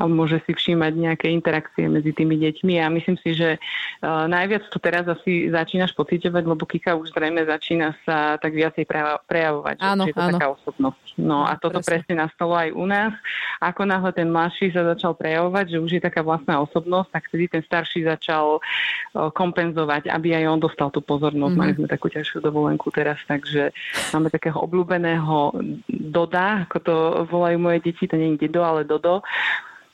a 0.00 0.08
môže 0.08 0.40
si 0.48 0.52
všímať 0.56 0.92
nejaké 0.96 1.26
interakcie 1.28 1.86
medzi 1.86 2.16
tými 2.16 2.40
deťmi 2.40 2.80
a 2.80 2.86
myslím 2.88 3.16
si, 3.20 3.36
že 3.36 3.60
uh, 3.60 4.24
najviac 4.26 4.64
to 4.72 4.78
teraz 4.80 5.04
asi 5.04 5.52
začínaš 5.52 5.92
pocitovať, 5.92 6.44
lebo 6.44 6.64
Kika 6.64 6.96
už 6.96 7.12
zrejme 7.12 7.44
začína 7.44 7.92
sa 8.08 8.40
tak 8.40 8.56
viacej 8.56 8.88
prejavovať, 9.28 9.76
áno, 9.80 10.08
že 10.08 10.10
je 10.12 10.16
to 10.16 10.24
áno. 10.24 10.32
taká 10.36 10.48
osobnosť. 10.56 11.04
No 11.20 11.44
a 11.44 11.52
toto 11.60 11.84
presne. 11.84 11.90
presne 12.08 12.14
nastalo 12.24 12.56
aj 12.56 12.70
u 12.72 12.84
nás. 12.88 13.12
Ako 13.60 13.84
náhle 13.84 14.10
ten 14.16 14.28
mladší 14.32 14.72
sa 14.72 14.88
začal 14.96 15.12
prejavovať, 15.12 15.76
že 15.76 15.78
už 15.82 15.90
je 16.00 16.02
taká 16.02 16.24
vlastná 16.24 16.56
osobnosť, 16.64 17.08
tak 17.12 17.22
vtedy 17.28 17.44
ten 17.52 17.62
starší 17.64 18.08
začal 18.08 18.58
uh, 18.58 19.28
kompenzovať, 19.34 20.08
aby 20.08 20.40
aj 20.40 20.44
on 20.48 20.60
dostal 20.60 20.88
tú 20.88 21.04
pozornosť. 21.04 21.52
Mm-hmm. 21.52 21.60
Mali 21.60 21.76
sme 21.76 21.88
takú 21.90 22.08
ťažšiu 22.08 22.40
dovolenku 22.40 22.88
teraz, 22.88 23.20
takže 23.28 23.74
máme 24.16 24.32
takého 24.32 24.56
obľúbeného 24.56 25.52
Doda, 25.90 26.66
ako 26.66 26.76
to 26.80 26.96
volajú 27.28 27.56
moje 27.60 27.78
deti, 27.84 28.06
to 28.06 28.16
nie 28.16 28.34
je 28.36 28.46
dedo, 28.48 28.64
ale 28.64 28.86
dodo. 28.86 29.22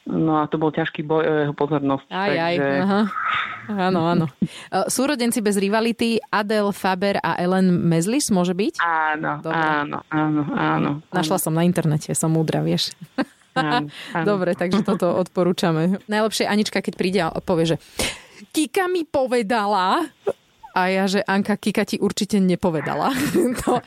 No 0.06 0.38
a 0.38 0.46
to 0.46 0.54
bol 0.54 0.70
ťažký 0.70 1.02
boj 1.02 1.22
o 1.26 1.34
jeho 1.42 1.54
pozornosť. 1.58 2.06
Aj, 2.14 2.30
takže... 2.30 2.62
aj, 2.62 2.78
aha. 2.86 3.02
Áno, 3.66 4.00
áno. 4.06 4.26
E, 4.70 4.86
súrodenci 4.86 5.42
bez 5.42 5.58
rivality 5.58 6.22
Adel 6.30 6.70
Faber 6.70 7.18
a 7.18 7.34
Ellen 7.34 7.66
Mezlis 7.90 8.30
môže 8.30 8.54
byť? 8.54 8.78
Áno, 8.78 9.42
Dobre. 9.42 9.58
áno, 9.58 9.98
áno, 10.06 10.42
áno. 10.54 10.90
Našla 11.10 11.42
som 11.42 11.50
na 11.50 11.66
internete, 11.66 12.14
som 12.14 12.30
múdra, 12.30 12.62
vieš. 12.62 12.94
Áno, 13.58 13.90
áno. 14.14 14.24
Dobre, 14.30 14.54
takže 14.54 14.86
toto 14.86 15.10
odporúčame. 15.18 15.98
Najlepšie 16.06 16.46
Anička, 16.46 16.78
keď 16.78 16.94
príde 16.94 17.20
a 17.26 17.34
povie, 17.42 17.74
že 17.74 17.76
Kika 18.54 18.86
mi 18.86 19.02
povedala, 19.02 20.06
a 20.76 20.92
ja, 20.92 21.08
že 21.08 21.24
Anka 21.24 21.56
Kika 21.56 21.88
ti 21.88 21.96
určite 21.96 22.36
nepovedala. 22.36 23.08
to, 23.64 23.80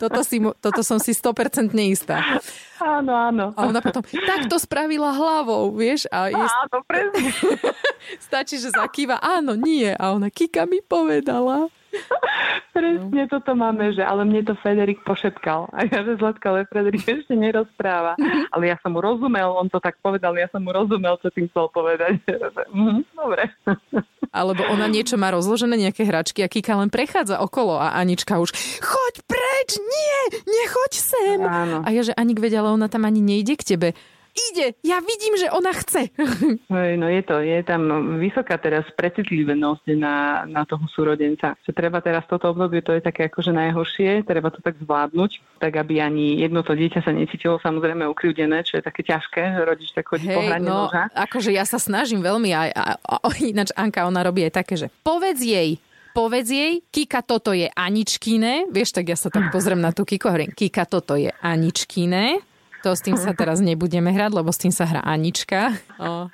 toto, 0.00 0.20
si, 0.24 0.40
toto 0.40 0.80
som 0.80 0.96
si 0.96 1.12
100% 1.12 1.76
istá. 1.84 2.40
Áno, 2.80 3.12
áno. 3.12 3.52
A 3.52 3.68
ona 3.68 3.84
potom, 3.84 4.00
tak 4.00 4.48
to 4.48 4.56
spravila 4.56 5.12
hlavou, 5.12 5.76
vieš? 5.76 6.08
A 6.08 6.32
je... 6.32 6.40
Áno, 6.40 6.80
presne. 6.88 7.36
Stačí, 8.26 8.56
že 8.56 8.72
zakýva, 8.72 9.20
áno, 9.20 9.52
nie. 9.52 9.92
A 9.92 10.16
ona, 10.16 10.32
Kika 10.32 10.64
mi 10.64 10.80
povedala. 10.80 11.68
Presne 12.76 13.28
toto 13.28 13.52
máme, 13.52 13.92
že 13.92 14.00
ale 14.00 14.24
mne 14.24 14.48
to 14.48 14.54
Federik 14.64 15.04
pošepkal. 15.04 15.68
A 15.76 15.84
ja, 15.84 16.00
že 16.04 16.16
Zlatka, 16.16 16.52
ale 16.52 16.68
Federik 16.68 17.04
ešte 17.04 17.36
nerozpráva. 17.36 18.16
Ale 18.48 18.72
ja 18.72 18.76
som 18.80 18.96
mu 18.96 19.04
rozumel, 19.04 19.52
on 19.52 19.68
to 19.68 19.76
tak 19.76 20.00
povedal, 20.00 20.32
ja 20.36 20.48
som 20.48 20.64
mu 20.64 20.72
rozumel, 20.72 21.20
čo 21.20 21.28
tým 21.28 21.48
chcel 21.52 21.68
povedať. 21.72 22.16
Mhm, 22.72 23.04
dobre. 23.12 23.52
Alebo 24.32 24.64
ona 24.64 24.88
niečo 24.88 25.20
má 25.20 25.28
rozložené, 25.28 25.76
nejaké 25.76 26.08
hračky 26.08 26.40
a 26.40 26.48
Kika 26.48 26.72
len 26.80 26.88
prechádza 26.88 27.36
okolo 27.44 27.76
a 27.76 27.92
Anička 28.00 28.40
už 28.40 28.48
choď 28.80 29.14
preč, 29.28 29.76
nie, 29.76 30.40
nechoď 30.40 30.92
sem. 30.96 31.40
Áno. 31.44 31.84
A 31.84 31.88
ja, 31.92 32.00
že 32.00 32.16
Anik 32.16 32.40
vedia, 32.40 32.64
ale 32.64 32.72
ona 32.72 32.88
tam 32.88 33.04
ani 33.04 33.20
nejde 33.20 33.60
k 33.60 33.76
tebe 33.76 33.88
ide, 34.32 34.74
ja 34.80 34.98
vidím, 35.04 35.36
že 35.36 35.52
ona 35.52 35.72
chce. 35.76 36.08
Hej, 36.74 36.92
no 36.96 37.06
je 37.08 37.22
to, 37.22 37.40
je 37.44 37.60
tam 37.64 38.16
vysoká 38.16 38.56
teraz 38.56 38.88
precitlivenosť 38.96 39.84
na, 39.96 40.44
na 40.48 40.62
toho 40.64 40.84
súrodenca. 40.88 41.56
Že 41.64 41.72
treba 41.76 42.00
teraz 42.00 42.24
toto 42.26 42.50
obdobie, 42.50 42.80
to 42.80 42.96
je 42.96 43.04
také 43.04 43.28
akože 43.28 43.52
najhoršie, 43.52 44.24
treba 44.24 44.48
to 44.48 44.64
tak 44.64 44.80
zvládnuť, 44.80 45.60
tak 45.60 45.72
aby 45.76 46.00
ani 46.00 46.40
jedno 46.40 46.64
to 46.64 46.72
dieťa 46.72 47.04
sa 47.04 47.12
necítilo 47.12 47.60
samozrejme 47.60 48.08
ukriúdené, 48.08 48.64
čo 48.64 48.80
je 48.80 48.82
také 48.84 49.04
ťažké, 49.04 49.42
že 49.56 49.62
rodič 49.62 49.90
tak 49.92 50.08
chodí 50.08 50.26
Hej, 50.28 50.36
po 50.36 50.42
hrane 50.48 50.66
no, 50.66 50.88
noža. 50.88 51.12
akože 51.12 51.50
ja 51.52 51.64
sa 51.68 51.76
snažím 51.76 52.24
veľmi, 52.24 52.50
a, 52.56 52.62
a, 52.72 52.84
a, 52.96 53.28
ináč 53.40 53.70
Anka, 53.76 54.08
ona 54.08 54.24
robí 54.24 54.44
aj 54.48 54.52
také, 54.56 54.74
že 54.80 54.86
povedz 55.04 55.44
jej, 55.44 55.76
povedz 56.12 56.48
jej, 56.52 56.84
Kika, 56.92 57.24
toto 57.24 57.56
je 57.56 57.72
Aničkine. 57.72 58.68
Vieš, 58.68 58.92
tak 58.92 59.08
ja 59.08 59.16
sa 59.16 59.32
tak 59.32 59.48
pozriem 59.48 59.80
na 59.80 59.96
tú 59.96 60.04
Kiku 60.04 60.28
a 60.28 60.36
hovorím, 60.36 60.52
Kika, 60.52 60.84
toto 60.84 61.16
je 61.16 61.32
Aničkine. 61.40 62.51
To 62.82 62.98
s 62.98 63.00
tým 63.02 63.14
sa 63.14 63.30
teraz 63.30 63.62
nebudeme 63.62 64.10
hrať, 64.10 64.34
lebo 64.34 64.50
s 64.50 64.58
tým 64.58 64.74
sa 64.74 64.82
hrá 64.82 65.02
Anička. 65.06 65.70
O, 66.02 66.26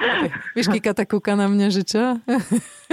víš, 0.57 0.73
Kika 0.73 0.97
tak 0.97 1.13
kúka 1.13 1.37
na 1.37 1.45
mňa, 1.45 1.69
že 1.69 1.83
čo? 1.85 2.17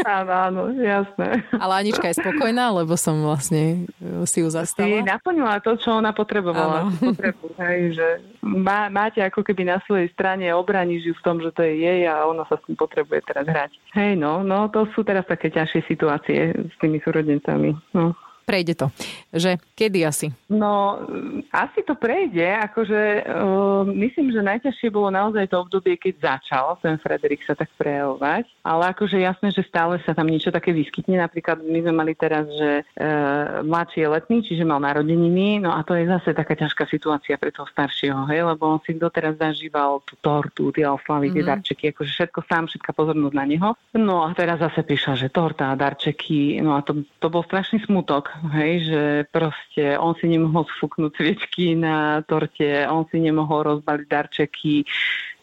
Áno, 0.03 0.31
áno, 0.35 0.61
jasné. 0.75 1.39
Ale 1.55 1.87
Anička 1.87 2.11
je 2.11 2.19
spokojná, 2.19 2.75
lebo 2.75 2.99
som 2.99 3.15
vlastne 3.23 3.87
e, 3.95 4.27
si 4.27 4.43
ju 4.43 4.51
zastala. 4.51 4.91
Si 4.91 5.07
naplnila 5.07 5.63
to, 5.63 5.79
čo 5.79 5.95
ona 5.95 6.11
potrebovala. 6.11 6.91
Potrebu, 6.99 7.55
hej, 7.63 7.95
že 7.95 8.07
má, 8.43 8.91
máte 8.91 9.23
ako 9.23 9.39
keby 9.39 9.71
na 9.71 9.79
svojej 9.87 10.11
strane 10.11 10.51
obraníš 10.51 11.07
ju 11.07 11.13
v 11.15 11.23
tom, 11.23 11.39
že 11.39 11.55
to 11.55 11.63
je 11.63 11.79
jej 11.79 12.03
a 12.11 12.27
ona 12.27 12.43
sa 12.51 12.59
s 12.59 12.63
tým 12.67 12.75
potrebuje 12.75 13.23
teraz 13.23 13.47
hrať. 13.47 13.71
Hej, 13.95 14.19
no, 14.19 14.43
no 14.43 14.67
to 14.67 14.83
sú 14.91 15.07
teraz 15.07 15.23
také 15.31 15.47
ťažšie 15.47 15.87
situácie 15.87 16.51
s 16.51 16.75
tými 16.83 16.99
súrodencami. 16.99 17.71
No 17.95 18.19
prejde 18.45 18.77
to. 18.77 18.87
Že 19.33 19.57
kedy 19.73 20.05
asi? 20.05 20.29
No, 20.47 21.01
asi 21.49 21.81
to 21.81 21.97
prejde. 21.97 22.45
Akože 22.45 23.25
uh, 23.25 23.81
myslím, 23.89 24.29
že 24.31 24.45
najťažšie 24.45 24.93
bolo 24.93 25.09
naozaj 25.09 25.49
to 25.49 25.65
obdobie, 25.65 25.97
keď 25.97 26.37
začal 26.37 26.77
ten 26.79 27.01
Frederik 27.01 27.41
sa 27.43 27.57
tak 27.57 27.73
prejavovať. 27.75 28.45
Ale 28.61 28.93
akože 28.93 29.17
jasné, 29.17 29.49
že 29.49 29.65
stále 29.65 29.97
sa 30.05 30.13
tam 30.13 30.29
niečo 30.29 30.53
také 30.53 30.71
vyskytne. 30.71 31.17
Napríklad 31.17 31.65
my 31.65 31.79
sme 31.81 31.93
mali 31.93 32.13
teraz, 32.13 32.45
že 32.53 32.85
uh, 32.85 33.65
mladší 33.65 34.05
je 34.05 34.13
letný, 34.13 34.37
čiže 34.45 34.63
mal 34.63 34.77
narodeniny. 34.79 35.65
No 35.65 35.73
a 35.73 35.81
to 35.81 35.97
je 35.97 36.05
zase 36.05 36.37
taká 36.37 36.53
ťažká 36.53 36.85
situácia 36.85 37.35
pre 37.41 37.49
toho 37.49 37.65
staršieho, 37.65 38.29
hej? 38.29 38.45
lebo 38.45 38.77
on 38.77 38.79
si 38.85 38.93
doteraz 38.93 39.41
zažíval 39.41 40.05
tú 40.05 40.13
tortu, 40.21 40.69
tie 40.69 40.85
oslavy, 40.85 41.33
tie 41.33 41.41
mm-hmm. 41.41 41.49
darčeky, 41.49 41.83
akože 41.91 42.11
všetko 42.13 42.39
sám, 42.45 42.63
všetká 42.69 42.91
pozornosť 42.93 43.35
na 43.35 43.45
neho. 43.49 43.69
No 43.97 44.21
a 44.21 44.29
teraz 44.37 44.61
zase 44.61 44.85
prišla, 44.85 45.13
že 45.17 45.33
torta 45.33 45.73
darčeky, 45.73 46.61
no 46.61 46.77
a 46.77 46.85
to, 46.85 47.01
to 47.17 47.27
bol 47.31 47.41
strašný 47.41 47.81
smutok, 47.87 48.34
hej, 48.55 48.73
že 48.89 49.01
proste 49.29 49.99
on 49.99 50.15
si 50.19 50.27
nemohol 50.27 50.67
sfúknúť 50.77 51.11
sviečky 51.15 51.77
na 51.77 52.21
torte, 52.25 52.85
on 52.89 53.07
si 53.09 53.19
nemohol 53.19 53.63
rozbaliť 53.75 54.07
darčeky, 54.07 54.85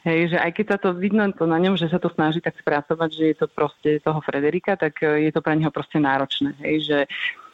Hej, 0.03 0.35
že 0.35 0.39
aj 0.43 0.51
keď 0.51 0.67
sa 0.67 0.79
to 0.83 0.99
vidno 0.99 1.23
to 1.31 1.47
na 1.47 1.63
ňom, 1.63 1.79
že 1.79 1.87
sa 1.87 2.03
to 2.03 2.11
snaží 2.11 2.43
tak 2.43 2.59
spracovať, 2.59 3.11
že 3.15 3.25
je 3.31 3.37
to 3.39 3.47
proste 3.47 4.03
toho 4.03 4.19
Frederika, 4.19 4.75
tak 4.75 4.99
je 4.99 5.31
to 5.31 5.39
pre 5.39 5.55
neho 5.55 5.71
proste 5.71 6.03
náročné. 6.03 6.59
Hej, 6.59 6.91
že 6.91 6.99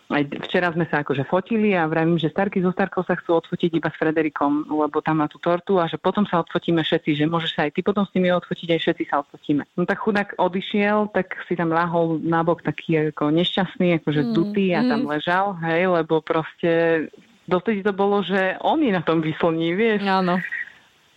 aj 0.08 0.24
včera 0.48 0.72
sme 0.72 0.88
sa 0.88 1.04
akože 1.04 1.28
fotili 1.28 1.76
a 1.76 1.84
vravím, 1.84 2.16
že 2.16 2.32
Starky 2.32 2.64
so 2.64 2.72
Starkou 2.72 3.04
sa 3.04 3.12
chcú 3.20 3.44
odfotiť 3.44 3.76
iba 3.76 3.92
s 3.92 3.98
Frederikom, 4.00 4.64
lebo 4.64 5.04
tam 5.04 5.20
má 5.20 5.28
tú 5.28 5.36
tortu 5.36 5.76
a 5.76 5.84
že 5.84 6.00
potom 6.00 6.24
sa 6.24 6.40
odfotíme 6.40 6.80
všetci, 6.80 7.12
že 7.12 7.28
môžeš 7.28 7.52
sa 7.52 7.68
aj 7.68 7.76
ty 7.76 7.80
potom 7.84 8.08
s 8.08 8.14
nimi 8.16 8.32
odfotiť, 8.32 8.72
aj 8.72 8.80
všetci 8.80 9.04
sa 9.04 9.20
odfotíme. 9.20 9.68
No 9.76 9.84
tak 9.84 10.00
chudák 10.00 10.40
odišiel, 10.40 11.12
tak 11.12 11.36
si 11.44 11.60
tam 11.60 11.68
láhol 11.76 12.24
nabok 12.24 12.64
taký 12.64 13.12
ako 13.12 13.28
nešťastný, 13.36 14.00
akože 14.00 14.22
mm, 14.24 14.30
dutý 14.32 14.72
a 14.72 14.80
tam 14.80 15.04
mm. 15.04 15.08
ležal, 15.12 15.46
hej, 15.60 15.92
lebo 15.92 16.24
proste 16.24 17.04
dotedy 17.44 17.84
to 17.84 17.92
bolo, 17.92 18.24
že 18.24 18.56
on 18.64 18.80
je 18.80 18.92
na 18.92 19.04
tom 19.04 19.20
vyslní, 19.20 19.76
vieš. 19.76 20.08
Áno. 20.08 20.40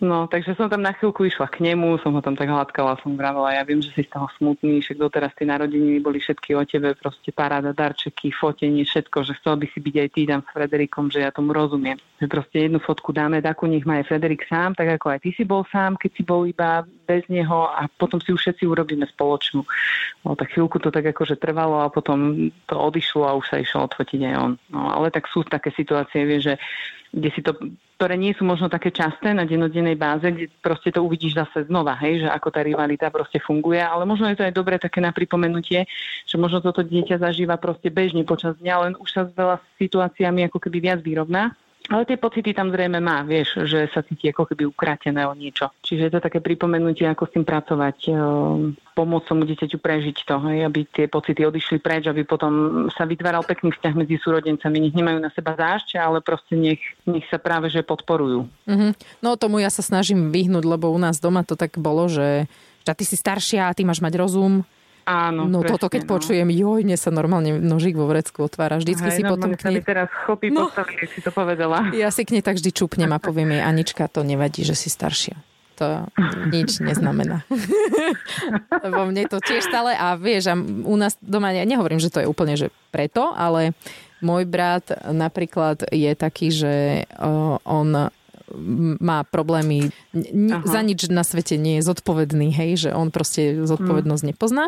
No, 0.02 0.26
takže 0.26 0.58
som 0.58 0.66
tam 0.66 0.82
na 0.82 0.90
chvíľku 0.98 1.22
išla 1.22 1.46
k 1.46 1.62
nemu, 1.62 1.94
som 2.02 2.10
ho 2.10 2.18
tam 2.18 2.34
tak 2.34 2.50
hladkala, 2.50 2.98
som 3.06 3.14
vravela, 3.14 3.54
ja 3.54 3.62
viem, 3.62 3.78
že 3.78 3.94
si 3.94 4.02
z 4.02 4.10
toho 4.10 4.26
smutný, 4.34 4.82
však 4.82 4.98
doteraz 4.98 5.30
tie 5.38 5.46
narodeniny 5.46 6.02
boli 6.02 6.18
všetky 6.18 6.58
o 6.58 6.66
tebe, 6.66 6.98
proste 6.98 7.30
paráda, 7.30 7.70
darčeky, 7.70 8.34
fotenie, 8.34 8.82
všetko, 8.82 9.22
že 9.22 9.38
chcel 9.38 9.62
by 9.62 9.66
si 9.70 9.78
byť 9.78 9.94
aj 10.02 10.08
ty 10.10 10.20
tam 10.26 10.42
s 10.42 10.50
Frederikom, 10.50 11.06
že 11.06 11.22
ja 11.22 11.30
tomu 11.30 11.54
rozumiem. 11.54 12.02
Že 12.18 12.26
proste 12.26 12.66
jednu 12.66 12.82
fotku 12.82 13.14
dáme, 13.14 13.38
takú 13.38 13.70
nech 13.70 13.86
má 13.86 14.02
aj 14.02 14.10
Frederik 14.10 14.42
sám, 14.50 14.74
tak 14.74 14.90
ako 14.90 15.06
aj 15.14 15.22
ty 15.22 15.30
si 15.38 15.46
bol 15.46 15.62
sám, 15.70 15.94
keď 15.94 16.10
si 16.18 16.22
bol 16.26 16.50
iba 16.50 16.82
bez 17.06 17.22
neho 17.30 17.70
a 17.70 17.86
potom 17.86 18.18
si 18.18 18.34
už 18.34 18.42
všetci 18.42 18.66
urobíme 18.66 19.06
spoločnú. 19.06 19.62
No 20.26 20.34
tak 20.34 20.50
chvíľku 20.50 20.82
to 20.82 20.90
tak 20.90 21.06
akože 21.14 21.38
trvalo 21.38 21.78
a 21.78 21.94
potom 21.94 22.50
to 22.66 22.74
odišlo 22.74 23.22
a 23.22 23.38
už 23.38 23.46
sa 23.46 23.62
išlo 23.62 23.86
odfotiť 23.86 24.18
aj 24.18 24.34
on. 24.34 24.52
No 24.74 24.98
ale 24.98 25.14
tak 25.14 25.30
sú 25.30 25.46
také 25.46 25.70
situácie, 25.70 26.26
vie, 26.26 26.42
že 26.42 26.58
kde 27.12 27.28
si 27.30 27.40
to 27.44 27.52
ktoré 28.02 28.18
nie 28.18 28.34
sú 28.34 28.42
možno 28.42 28.66
také 28.66 28.90
časté 28.90 29.30
na 29.30 29.46
denodennej 29.46 29.94
báze, 29.94 30.26
kde 30.26 30.50
proste 30.58 30.90
to 30.90 31.06
uvidíš 31.06 31.38
zase 31.38 31.70
znova, 31.70 31.94
hej, 32.02 32.26
že 32.26 32.28
ako 32.34 32.50
tá 32.50 32.58
rivalita 32.58 33.14
proste 33.14 33.38
funguje, 33.38 33.78
ale 33.78 34.02
možno 34.02 34.26
je 34.26 34.42
to 34.42 34.42
aj 34.42 34.50
dobré 34.50 34.74
také 34.74 34.98
na 34.98 35.14
pripomenutie, 35.14 35.86
že 36.26 36.34
možno 36.34 36.58
toto 36.58 36.82
dieťa 36.82 37.22
zažíva 37.22 37.54
proste 37.62 37.94
bežne 37.94 38.26
počas 38.26 38.58
dňa, 38.58 38.74
len 38.90 38.92
už 38.98 39.06
sa 39.06 39.22
s 39.22 39.30
veľa 39.38 39.62
situáciami 39.78 40.50
ako 40.50 40.58
keby 40.58 40.82
viac 40.82 40.98
vyrovná 40.98 41.54
ale 41.90 42.06
tie 42.06 42.14
pocity 42.14 42.54
tam 42.54 42.70
zrejme 42.70 43.02
má, 43.02 43.26
vieš, 43.26 43.66
že 43.66 43.90
sa 43.90 44.06
cíti 44.06 44.30
ako 44.30 44.46
keby 44.46 44.70
ukratené 44.70 45.26
o 45.26 45.34
niečo. 45.34 45.74
Čiže 45.82 46.02
je 46.06 46.12
to 46.14 46.20
také 46.22 46.38
pripomenutie, 46.38 47.08
ako 47.10 47.26
s 47.26 47.34
tým 47.34 47.42
pracovať, 47.42 47.98
ehm, 48.14 48.78
pomôcť 48.94 49.26
tomu 49.26 49.42
dieťaťu 49.48 49.78
prežiť 49.82 50.16
to, 50.22 50.36
hej, 50.46 50.58
aby 50.68 50.86
tie 50.86 51.10
pocity 51.10 51.42
odišli 51.42 51.82
preč, 51.82 52.06
aby 52.06 52.22
potom 52.22 52.86
sa 52.92 53.02
vytváral 53.02 53.42
pekný 53.42 53.74
vzťah 53.74 53.94
medzi 53.98 54.20
súrodencami. 54.20 54.76
Nech 54.78 54.94
nemajú 54.94 55.18
na 55.18 55.32
seba 55.34 55.58
zášť, 55.58 55.98
ale 55.98 56.22
proste 56.22 56.54
nech, 56.54 56.82
nech 57.08 57.26
sa 57.26 57.42
práve 57.42 57.72
že 57.72 57.82
podporujú. 57.82 58.46
Mm-hmm. 58.68 58.92
No 59.24 59.34
tomu 59.34 59.58
ja 59.58 59.72
sa 59.72 59.82
snažím 59.82 60.30
vyhnúť, 60.30 60.62
lebo 60.62 60.92
u 60.92 60.98
nás 61.00 61.18
doma 61.18 61.42
to 61.42 61.58
tak 61.58 61.80
bolo, 61.80 62.06
že, 62.06 62.46
že 62.86 62.92
ty 62.94 63.04
si 63.08 63.16
staršia, 63.18 63.74
ty 63.74 63.82
máš 63.82 63.98
mať 63.98 64.20
rozum, 64.20 64.62
Áno, 65.02 65.50
no 65.50 65.60
presne, 65.62 65.72
toto 65.74 65.86
keď 65.90 66.02
no. 66.06 66.10
počujem, 66.14 66.48
joj, 66.54 66.80
mne 66.86 66.98
sa 66.98 67.10
normálne 67.10 67.58
nožík 67.58 67.98
vo 67.98 68.06
vrecku 68.06 68.46
otvára. 68.46 68.78
Vždycky 68.78 69.08
Hej, 69.10 69.16
si 69.18 69.22
potom 69.26 69.50
k 69.58 69.62
nej... 69.66 69.82
teraz 69.82 70.08
chopí 70.24 70.54
no, 70.54 70.70
postavili, 70.70 71.10
si 71.10 71.18
to 71.18 71.34
povedala. 71.34 71.90
Ja 71.90 72.14
si 72.14 72.22
k 72.22 72.38
nej 72.38 72.42
tak 72.42 72.62
vždy 72.62 72.70
čupnem 72.70 73.10
a 73.10 73.18
poviem 73.18 73.58
jej, 73.58 73.62
Anička, 73.62 74.06
to 74.06 74.22
nevadí, 74.22 74.62
že 74.62 74.78
si 74.78 74.86
staršia. 74.86 75.34
To 75.80 76.06
nič 76.52 76.78
neznamená. 76.78 77.42
Lebo 78.86 79.08
mne 79.08 79.26
to 79.26 79.42
tiež 79.42 79.66
stále, 79.66 79.96
a 79.96 80.14
vieš, 80.14 80.52
a 80.52 80.54
u 80.62 80.96
nás 81.00 81.18
doma, 81.18 81.50
ja 81.50 81.66
nehovorím, 81.66 81.98
že 81.98 82.12
to 82.12 82.22
je 82.22 82.30
úplne 82.30 82.54
že 82.54 82.70
preto, 82.94 83.32
ale 83.34 83.74
môj 84.22 84.46
brat 84.46 84.86
napríklad 85.10 85.82
je 85.90 86.12
taký, 86.14 86.54
že 86.54 87.04
on 87.66 88.12
má 88.98 89.24
problémy, 89.26 89.90
Aha. 90.12 90.62
za 90.64 90.80
nič 90.84 91.08
na 91.08 91.24
svete 91.24 91.56
nie 91.56 91.80
je 91.80 91.88
zodpovedný, 91.88 92.52
hej, 92.52 92.88
že 92.88 92.90
on 92.92 93.08
proste 93.08 93.64
zodpovednosť 93.64 94.22
hmm. 94.22 94.30
nepozná. 94.34 94.64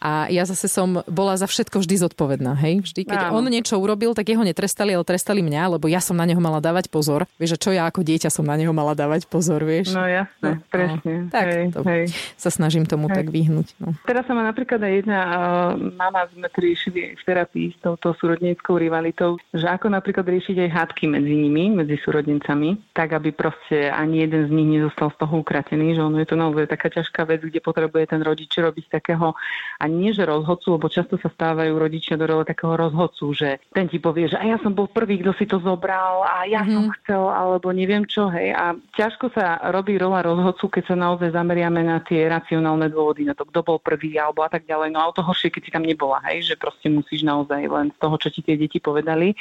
A 0.00 0.30
ja 0.30 0.46
zase 0.46 0.70
som 0.70 1.02
bola 1.10 1.34
za 1.36 1.50
všetko 1.50 1.82
vždy 1.82 1.96
zodpovedná, 2.08 2.56
hej. 2.62 2.82
Vždy, 2.86 3.08
keď 3.08 3.30
Áno. 3.30 3.42
on 3.42 3.50
niečo 3.50 3.76
urobil, 3.76 4.14
tak 4.14 4.30
jeho 4.30 4.46
netrestali, 4.46 4.94
ale 4.94 5.04
trestali 5.04 5.42
mňa, 5.42 5.78
lebo 5.78 5.90
ja 5.90 5.98
som 5.98 6.14
na 6.16 6.24
neho 6.28 6.40
mala 6.40 6.62
dávať 6.62 6.88
pozor. 6.92 7.26
Vieš, 7.40 7.58
že 7.58 7.62
čo 7.68 7.70
ja 7.74 7.88
ako 7.88 8.06
dieťa 8.06 8.30
som 8.30 8.46
na 8.46 8.54
neho 8.54 8.70
mala 8.70 8.94
dávať 8.94 9.26
pozor, 9.26 9.64
vieš. 9.64 9.96
No 9.96 10.06
jasné, 10.06 10.60
no, 10.60 10.68
presne. 10.70 11.14
No, 11.26 11.30
tak 11.32 11.44
hej, 11.50 11.64
to 11.72 11.80
hej. 11.84 12.04
sa 12.38 12.50
snažím 12.52 12.84
tomu 12.86 13.10
hej. 13.10 13.22
tak 13.22 13.26
vyhnúť. 13.32 13.68
No. 13.82 13.96
Teraz 14.06 14.28
sa 14.28 14.32
ma 14.36 14.46
napríklad 14.46 14.78
aj 14.78 14.92
jedna 15.02 15.18
uh, 15.26 15.34
mama 15.74 16.28
sme 16.30 16.48
riešili 16.52 17.16
v 17.16 17.22
terapii 17.24 17.74
s 17.74 17.78
touto 17.80 18.12
súrodníckou 18.16 18.76
rivalitou, 18.76 19.40
že 19.50 19.66
ako 19.66 19.90
napríklad 19.92 20.28
riešiť 20.28 20.56
aj 20.66 20.70
hádky 20.70 21.04
medzi 21.10 21.34
nimi, 21.34 21.72
medzi 21.72 21.96
súrodnicami, 22.00 22.76
tak 22.92 23.15
aby 23.16 23.32
proste 23.32 23.88
ani 23.88 24.28
jeden 24.28 24.46
z 24.46 24.50
nich 24.52 24.68
nezostal 24.78 25.08
z 25.10 25.16
toho 25.24 25.40
ukratený, 25.40 25.96
že 25.96 26.04
ono 26.04 26.20
je 26.20 26.28
to 26.28 26.36
naozaj 26.36 26.68
taká 26.68 26.92
ťažká 26.92 27.24
vec, 27.24 27.40
kde 27.40 27.64
potrebuje 27.64 28.12
ten 28.12 28.20
rodič 28.20 28.52
robiť 28.52 29.00
takého, 29.00 29.32
a 29.80 29.84
nie 29.88 30.12
že 30.12 30.28
rozhodcu, 30.28 30.76
lebo 30.76 30.86
často 30.92 31.16
sa 31.16 31.32
stávajú 31.32 31.72
rodičia 31.74 32.20
do 32.20 32.28
role 32.28 32.44
takého 32.44 32.76
rozhodcu, 32.76 33.32
že 33.32 33.48
ten 33.72 33.88
ti 33.88 33.96
povie, 33.96 34.28
že 34.28 34.36
a 34.36 34.44
ja 34.44 34.60
som 34.60 34.76
bol 34.76 34.86
prvý, 34.86 35.24
kto 35.24 35.32
si 35.34 35.48
to 35.48 35.56
zobral 35.58 36.22
a 36.28 36.44
ja 36.44 36.62
mm-hmm. 36.62 36.74
som 36.76 36.84
mhm. 36.84 36.92
chcel, 37.00 37.22
alebo 37.26 37.68
neviem 37.72 38.04
čo, 38.04 38.28
hej. 38.28 38.52
A 38.52 38.76
ťažko 38.94 39.32
sa 39.32 39.58
robí 39.72 39.96
rola 39.96 40.20
rozhodcu, 40.20 40.78
keď 40.80 40.84
sa 40.92 40.96
naozaj 40.96 41.32
zameriame 41.32 41.80
na 41.80 42.04
tie 42.04 42.28
racionálne 42.28 42.92
dôvody, 42.92 43.24
na 43.24 43.32
to, 43.32 43.48
kto 43.48 43.64
bol 43.64 43.78
prvý, 43.80 44.20
alebo 44.20 44.44
a 44.44 44.50
tak 44.52 44.68
ďalej. 44.68 44.92
No 44.92 45.00
a 45.00 45.08
o 45.08 45.16
to 45.16 45.24
horšie, 45.24 45.48
keď 45.48 45.62
si 45.64 45.70
tam 45.72 45.84
nebola, 45.88 46.20
hej, 46.28 46.52
že 46.52 46.54
proste 46.60 46.92
musíš 46.92 47.24
naozaj 47.24 47.62
len 47.64 47.88
z 47.94 47.98
toho, 47.98 48.16
čo 48.20 48.28
ti 48.28 48.44
tie 48.44 48.60
deti 48.60 48.78
povedali 48.78 49.32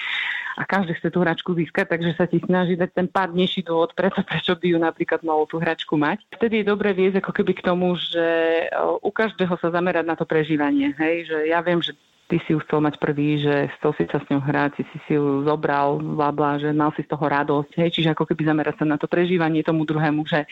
a 0.56 0.64
každý 0.64 0.96
chce 0.96 1.12
tú 1.12 1.20
hračku 1.20 1.52
získať, 1.52 1.92
takže 1.92 2.16
sa 2.16 2.26
ti 2.26 2.40
snaží 2.40 2.80
dať 2.80 2.90
ten 2.96 3.08
pádnejší 3.12 3.65
dôvod 3.66 3.98
preto, 3.98 4.22
prečo 4.22 4.54
by 4.54 4.68
ju 4.70 4.78
napríklad 4.78 5.26
malo 5.26 5.50
tú 5.50 5.58
hračku 5.58 5.98
mať. 5.98 6.22
Vtedy 6.38 6.62
je 6.62 6.70
dobre 6.70 6.94
viesť 6.94 7.26
ako 7.26 7.32
keby 7.34 7.52
k 7.58 7.66
tomu, 7.66 7.98
že 7.98 8.28
u 9.02 9.10
každého 9.10 9.58
sa 9.58 9.74
zamerať 9.74 10.06
na 10.06 10.14
to 10.14 10.30
prežívanie. 10.30 10.94
Hej? 10.96 11.34
Že 11.34 11.38
ja 11.50 11.60
viem, 11.66 11.82
že 11.82 11.98
ty 12.30 12.38
si 12.46 12.54
ju 12.54 12.62
chcel 12.62 12.82
mať 12.86 13.02
prvý, 13.02 13.42
že 13.42 13.70
chcel 13.78 13.92
si 13.98 14.04
sa 14.10 14.22
s 14.22 14.30
ňou 14.30 14.42
hrať, 14.42 14.82
si 14.82 14.98
si 15.10 15.18
ju 15.18 15.42
zobral, 15.46 15.98
bla, 15.98 16.30
bla, 16.30 16.62
že 16.62 16.70
mal 16.74 16.94
si 16.94 17.02
z 17.02 17.10
toho 17.10 17.26
radosť. 17.26 17.82
Hej? 17.82 17.90
Čiže 17.98 18.14
ako 18.14 18.30
keby 18.30 18.46
zamerať 18.46 18.76
sa 18.82 18.86
na 18.86 18.98
to 19.02 19.10
prežívanie 19.10 19.66
tomu 19.66 19.86
druhému, 19.86 20.26
že 20.30 20.46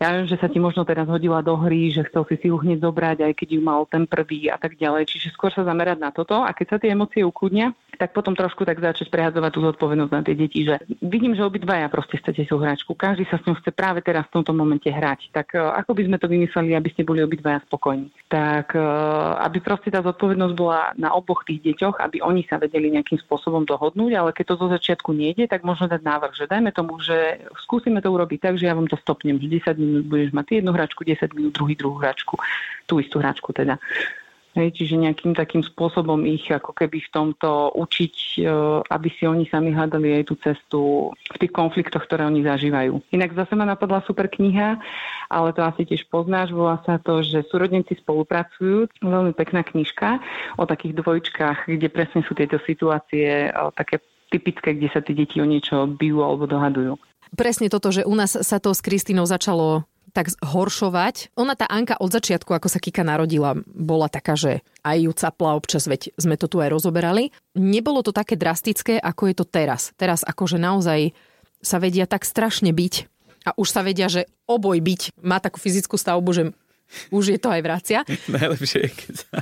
ja 0.00 0.14
viem, 0.14 0.26
že 0.28 0.38
sa 0.40 0.48
ti 0.48 0.62
možno 0.62 0.86
teraz 0.86 1.08
hodila 1.08 1.42
do 1.44 1.58
hry, 1.58 1.92
že 1.92 2.06
chcel 2.08 2.24
si 2.30 2.36
si 2.38 2.46
ju 2.48 2.56
hneď 2.56 2.84
zobrať, 2.84 3.18
aj 3.26 3.32
keď 3.36 3.48
ju 3.58 3.60
mal 3.60 3.84
ten 3.88 4.08
prvý 4.08 4.48
a 4.48 4.56
tak 4.56 4.78
ďalej. 4.78 5.08
Čiže 5.08 5.34
skôr 5.34 5.52
sa 5.52 5.66
zamerať 5.66 5.98
na 6.00 6.10
toto 6.14 6.40
a 6.40 6.50
keď 6.54 6.66
sa 6.66 6.76
tie 6.80 6.94
emócie 6.94 7.22
ukludnia, 7.22 7.74
tak 8.00 8.16
potom 8.16 8.32
trošku 8.32 8.64
tak 8.64 8.80
začať 8.80 9.12
prehadzovať 9.12 9.50
tú 9.52 9.60
zodpovednosť 9.62 10.12
na 10.12 10.22
tie 10.24 10.34
deti, 10.34 10.64
že 10.64 10.80
vidím, 11.04 11.36
že 11.36 11.44
obidvaja 11.44 11.86
proste 11.92 12.18
chcete 12.18 12.48
tú 12.48 12.56
hračku, 12.56 12.96
každý 12.96 13.28
sa 13.28 13.36
s 13.36 13.44
ňou 13.44 13.56
chce 13.60 13.70
práve 13.70 14.00
teraz 14.00 14.24
v 14.26 14.40
tomto 14.40 14.56
momente 14.56 14.88
hrať. 14.88 15.30
Tak 15.30 15.54
e, 15.54 15.60
ako 15.60 15.92
by 15.94 16.02
sme 16.08 16.16
to 16.18 16.26
vymysleli, 16.26 16.72
aby 16.72 16.88
ste 16.90 17.06
boli 17.06 17.20
obidvaja 17.20 17.60
spokojní? 17.68 18.08
Tak 18.32 18.74
e, 18.74 18.82
aby 19.44 19.58
proste 19.60 19.92
tá 19.92 20.00
zodpovednosť 20.00 20.54
bola 20.56 20.96
na 20.96 21.12
oboch 21.12 21.44
tých 21.44 21.62
deťoch, 21.62 22.00
aby 22.00 22.24
oni 22.24 22.42
sa 22.48 22.56
vedeli 22.56 22.90
nejakým 22.90 23.20
spôsobom 23.22 23.68
dohodnúť, 23.68 24.12
ale 24.16 24.30
keď 24.32 24.44
to 24.50 24.60
zo 24.64 24.66
začiatku 24.72 25.12
nejde, 25.12 25.46
tak 25.46 25.62
možno 25.62 25.86
dať 25.86 26.00
návrh, 26.00 26.32
že 26.32 26.48
dajme 26.48 26.72
tomu, 26.72 26.98
že 26.98 27.44
skúsime 27.68 28.00
to 28.00 28.08
urobiť 28.08 28.50
tak, 28.50 28.54
že 28.56 28.66
ja 28.66 28.74
vám 28.74 28.88
to 28.88 28.96
stopnem, 28.98 29.36
že 29.38 29.46
10 29.46 29.78
minút 29.82 30.06
budeš 30.06 30.30
mať 30.30 30.62
jednu 30.62 30.70
hračku, 30.70 31.02
10 31.02 31.34
minút 31.34 31.52
druhý 31.58 31.74
druhú 31.74 31.98
hračku, 31.98 32.38
tú 32.86 33.02
istú 33.02 33.18
hračku 33.18 33.50
teda. 33.50 33.82
Hej, 34.52 34.76
čiže 34.76 35.00
nejakým 35.00 35.32
takým 35.32 35.64
spôsobom 35.64 36.28
ich 36.28 36.44
ako 36.52 36.76
keby 36.76 37.00
v 37.00 37.08
tomto 37.08 37.72
učiť, 37.72 38.14
e, 38.36 38.52
aby 38.84 39.08
si 39.08 39.24
oni 39.24 39.48
sami 39.48 39.72
hľadali 39.72 40.20
aj 40.20 40.24
tú 40.28 40.36
cestu 40.44 40.80
v 41.08 41.36
tých 41.40 41.56
konfliktoch, 41.56 42.04
ktoré 42.04 42.28
oni 42.28 42.44
zažívajú. 42.44 43.00
Inak 43.16 43.32
zase 43.32 43.56
ma 43.56 43.64
napadla 43.64 44.04
super 44.04 44.28
kniha, 44.28 44.76
ale 45.32 45.56
to 45.56 45.64
asi 45.64 45.88
tiež 45.88 46.04
poznáš, 46.12 46.52
volá 46.52 46.76
sa 46.84 47.00
to, 47.00 47.24
že 47.24 47.48
súrodníci 47.48 47.96
spolupracujú. 48.04 48.92
Veľmi 49.00 49.32
pekná 49.32 49.64
knižka 49.64 50.20
o 50.60 50.68
takých 50.68 51.00
dvojčkách, 51.00 51.72
kde 51.72 51.88
presne 51.88 52.20
sú 52.20 52.36
tieto 52.36 52.60
situácie 52.68 53.48
také 53.72 54.04
typické, 54.28 54.76
kde 54.76 54.92
sa 54.92 55.00
tie 55.00 55.16
deti 55.16 55.40
o 55.40 55.48
niečo 55.48 55.88
bijú 55.88 56.20
alebo 56.20 56.44
dohadujú. 56.44 57.00
Presne 57.32 57.72
toto, 57.72 57.88
že 57.88 58.04
u 58.04 58.12
nás 58.12 58.36
sa 58.36 58.58
to 58.60 58.76
s 58.76 58.84
Kristínou 58.84 59.24
začalo 59.24 59.88
tak 60.12 60.28
horšovať. 60.44 61.32
Ona 61.40 61.56
tá 61.56 61.64
Anka 61.64 61.96
od 61.96 62.12
začiatku, 62.12 62.52
ako 62.52 62.68
sa 62.68 62.76
Kika 62.76 63.00
narodila, 63.00 63.56
bola 63.64 64.12
taká, 64.12 64.36
že 64.36 64.60
aj 64.84 65.08
ju 65.08 65.12
capla 65.16 65.56
občas, 65.56 65.88
veď 65.88 66.12
sme 66.20 66.36
to 66.36 66.52
tu 66.52 66.60
aj 66.60 66.68
rozoberali. 66.68 67.32
Nebolo 67.56 68.04
to 68.04 68.12
také 68.12 68.36
drastické, 68.36 69.00
ako 69.00 69.32
je 69.32 69.34
to 69.40 69.48
teraz. 69.48 69.96
Teraz 69.96 70.20
akože 70.20 70.60
naozaj 70.60 71.16
sa 71.64 71.80
vedia 71.80 72.04
tak 72.04 72.28
strašne 72.28 72.76
byť 72.76 73.08
a 73.42 73.50
už 73.58 73.68
sa 73.74 73.82
vedia, 73.82 74.06
že 74.06 74.30
oboj 74.46 74.78
byť 74.78 75.18
má 75.18 75.42
takú 75.42 75.58
fyzickú 75.58 75.98
stavbu, 75.98 76.30
že 76.30 76.42
už 77.10 77.36
je 77.36 77.38
to 77.40 77.48
aj 77.52 77.60
vracia. 77.64 77.98
Najlepšie 78.36 78.80
je, 78.86 78.90
keď 78.90 79.14
sa, 79.16 79.36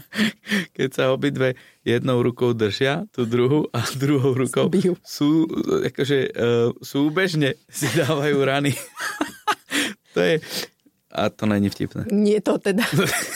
keď 0.75 0.88
sa 0.95 1.04
obidve 1.14 1.59
jednou 1.83 2.21
rukou 2.21 2.52
držia, 2.52 3.09
tú 3.11 3.25
druhú 3.25 3.66
a 3.73 3.80
druhou 3.97 4.37
rukou 4.37 4.69
Bijú. 4.69 4.95
sú, 5.02 5.49
akože, 5.87 6.19
uh, 6.35 6.71
súbežne 6.83 7.57
si 7.71 7.87
dávajú 7.95 8.38
rany. 8.42 8.73
To 10.11 10.21
je... 10.21 10.42
A 11.11 11.26
to 11.26 11.42
není 11.42 11.66
vtipné. 11.66 12.07
Nie 12.14 12.38
to 12.38 12.54
teda. 12.62 12.87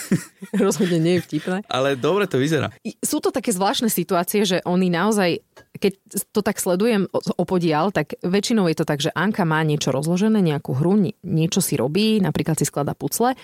Rozhodne 0.62 1.02
nie 1.02 1.18
je 1.18 1.26
vtipné. 1.26 1.66
Ale 1.66 1.98
dobre 1.98 2.30
to 2.30 2.38
vyzerá. 2.38 2.70
Sú 3.02 3.18
to 3.18 3.34
také 3.34 3.50
zvláštne 3.50 3.90
situácie, 3.90 4.46
že 4.46 4.62
oni 4.62 4.94
naozaj, 4.94 5.42
keď 5.82 5.92
to 6.30 6.46
tak 6.46 6.62
sledujem 6.62 7.10
opodial, 7.34 7.90
tak 7.90 8.14
väčšinou 8.22 8.70
je 8.70 8.78
to 8.78 8.86
tak, 8.86 9.02
že 9.02 9.10
Anka 9.10 9.42
má 9.42 9.58
niečo 9.66 9.90
rozložené, 9.90 10.38
nejakú 10.38 10.70
hru, 10.70 10.94
niečo 11.26 11.58
si 11.58 11.74
robí, 11.74 12.22
napríklad 12.22 12.54
si 12.54 12.62
skladá 12.62 12.94
pucle 12.94 13.34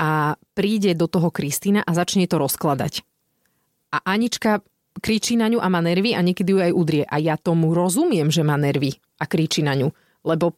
a 0.00 0.40
príde 0.56 0.96
do 0.96 1.04
toho 1.04 1.28
Kristýna 1.28 1.84
a 1.84 1.92
začne 1.92 2.24
to 2.24 2.40
rozkladať. 2.40 3.04
A 3.92 4.00
Anička 4.16 4.64
kričí 4.96 5.36
na 5.36 5.52
ňu 5.52 5.60
a 5.60 5.68
má 5.68 5.84
nervy 5.84 6.16
a 6.16 6.24
niekedy 6.24 6.56
ju 6.56 6.58
aj 6.64 6.72
udrie. 6.72 7.04
A 7.04 7.20
ja 7.20 7.36
tomu 7.36 7.76
rozumiem, 7.76 8.32
že 8.32 8.40
má 8.40 8.56
nervy 8.56 8.96
a 9.20 9.28
kričí 9.28 9.60
na 9.60 9.76
ňu, 9.76 9.92
lebo 10.24 10.56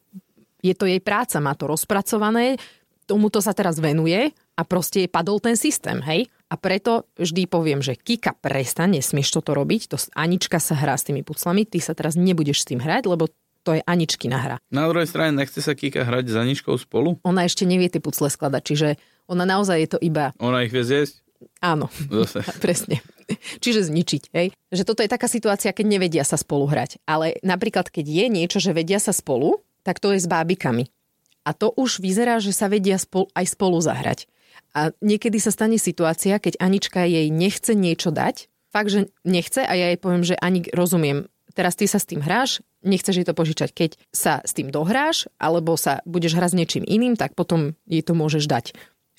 je 0.63 0.71
to 0.71 0.87
jej 0.87 1.03
práca, 1.03 1.43
má 1.43 1.51
to 1.59 1.67
rozpracované, 1.67 2.55
tomuto 3.03 3.43
sa 3.43 3.51
teraz 3.51 3.83
venuje 3.83 4.31
a 4.55 4.61
proste 4.63 5.11
padol 5.11 5.43
ten 5.43 5.59
systém, 5.59 5.99
hej? 6.07 6.31
A 6.47 6.55
preto 6.55 7.09
vždy 7.19 7.49
poviem, 7.49 7.83
že 7.83 7.99
Kika, 7.99 8.37
prestaň, 8.39 9.01
nesmieš 9.01 9.35
toto 9.35 9.51
robiť, 9.57 9.91
to 9.91 9.97
Anička 10.15 10.61
sa 10.63 10.77
hrá 10.77 10.95
s 10.95 11.03
tými 11.03 11.25
puclami, 11.25 11.67
ty 11.67 11.83
sa 11.83 11.91
teraz 11.91 12.15
nebudeš 12.15 12.63
s 12.63 12.69
tým 12.71 12.79
hrať, 12.79 13.09
lebo 13.11 13.27
to 13.63 13.79
je 13.79 13.81
Aničkina 13.87 14.37
hra. 14.37 14.55
Na 14.69 14.85
druhej 14.91 15.07
strane 15.07 15.33
nechce 15.33 15.63
sa 15.63 15.73
Kika 15.73 16.03
hrať 16.03 16.29
s 16.29 16.35
Aničkou 16.35 16.75
spolu? 16.75 17.17
Ona 17.23 17.47
ešte 17.47 17.63
nevie 17.63 17.87
tie 17.87 18.03
pucle 18.03 18.27
skladať, 18.27 18.61
čiže 18.61 18.87
ona 19.31 19.47
naozaj 19.47 19.77
je 19.79 19.89
to 19.95 19.99
iba... 20.03 20.35
Ona 20.43 20.67
ich 20.67 20.75
vie 20.75 20.83
zjesť? 20.83 21.23
Áno, 21.59 21.91
Zase. 22.11 22.43
presne. 22.63 22.99
Čiže 23.59 23.87
zničiť. 23.87 24.23
Hej? 24.35 24.55
Že 24.71 24.83
toto 24.83 25.01
je 25.03 25.11
taká 25.11 25.27
situácia, 25.31 25.75
keď 25.75 25.85
nevedia 25.87 26.23
sa 26.27 26.35
spolu 26.35 26.67
hrať. 26.67 26.99
Ale 27.07 27.39
napríklad, 27.43 27.87
keď 27.87 28.05
je 28.07 28.25
niečo, 28.27 28.59
že 28.59 28.75
vedia 28.75 28.99
sa 28.99 29.15
spolu, 29.15 29.63
tak 29.83 29.99
to 29.99 30.15
je 30.15 30.19
s 30.19 30.27
bábikami. 30.27 30.87
A 31.43 31.51
to 31.51 31.75
už 31.75 31.99
vyzerá, 31.99 32.39
že 32.39 32.55
sa 32.55 32.71
vedia 32.71 32.95
spolu, 32.95 33.27
aj 33.35 33.45
spolu 33.51 33.79
zahrať. 33.83 34.31
A 34.71 34.95
niekedy 35.03 35.37
sa 35.43 35.51
stane 35.51 35.75
situácia, 35.75 36.39
keď 36.39 36.57
Anička 36.63 37.03
jej 37.03 37.27
nechce 37.27 37.75
niečo 37.75 38.09
dať, 38.15 38.47
fakt, 38.71 38.89
že 38.89 39.11
nechce 39.27 39.61
a 39.61 39.73
ja 39.75 39.91
jej 39.91 39.99
poviem, 39.99 40.23
že 40.23 40.39
Ani, 40.39 40.65
rozumiem, 40.71 41.27
teraz 41.53 41.77
ty 41.77 41.85
sa 41.85 42.01
s 42.01 42.09
tým 42.09 42.23
hráš, 42.23 42.63
nechceš 42.83 43.23
jej 43.23 43.27
to 43.27 43.33
požičať. 43.35 43.69
Keď 43.71 43.91
sa 44.11 44.43
s 44.43 44.51
tým 44.53 44.69
dohráš, 44.69 45.31
alebo 45.39 45.79
sa 45.79 46.03
budeš 46.03 46.37
hrať 46.37 46.51
s 46.53 46.57
niečím 46.59 46.83
iným, 46.83 47.15
tak 47.15 47.33
potom 47.33 47.73
jej 47.87 48.03
to 48.03 48.13
môžeš 48.13 48.45
dať. 48.45 48.65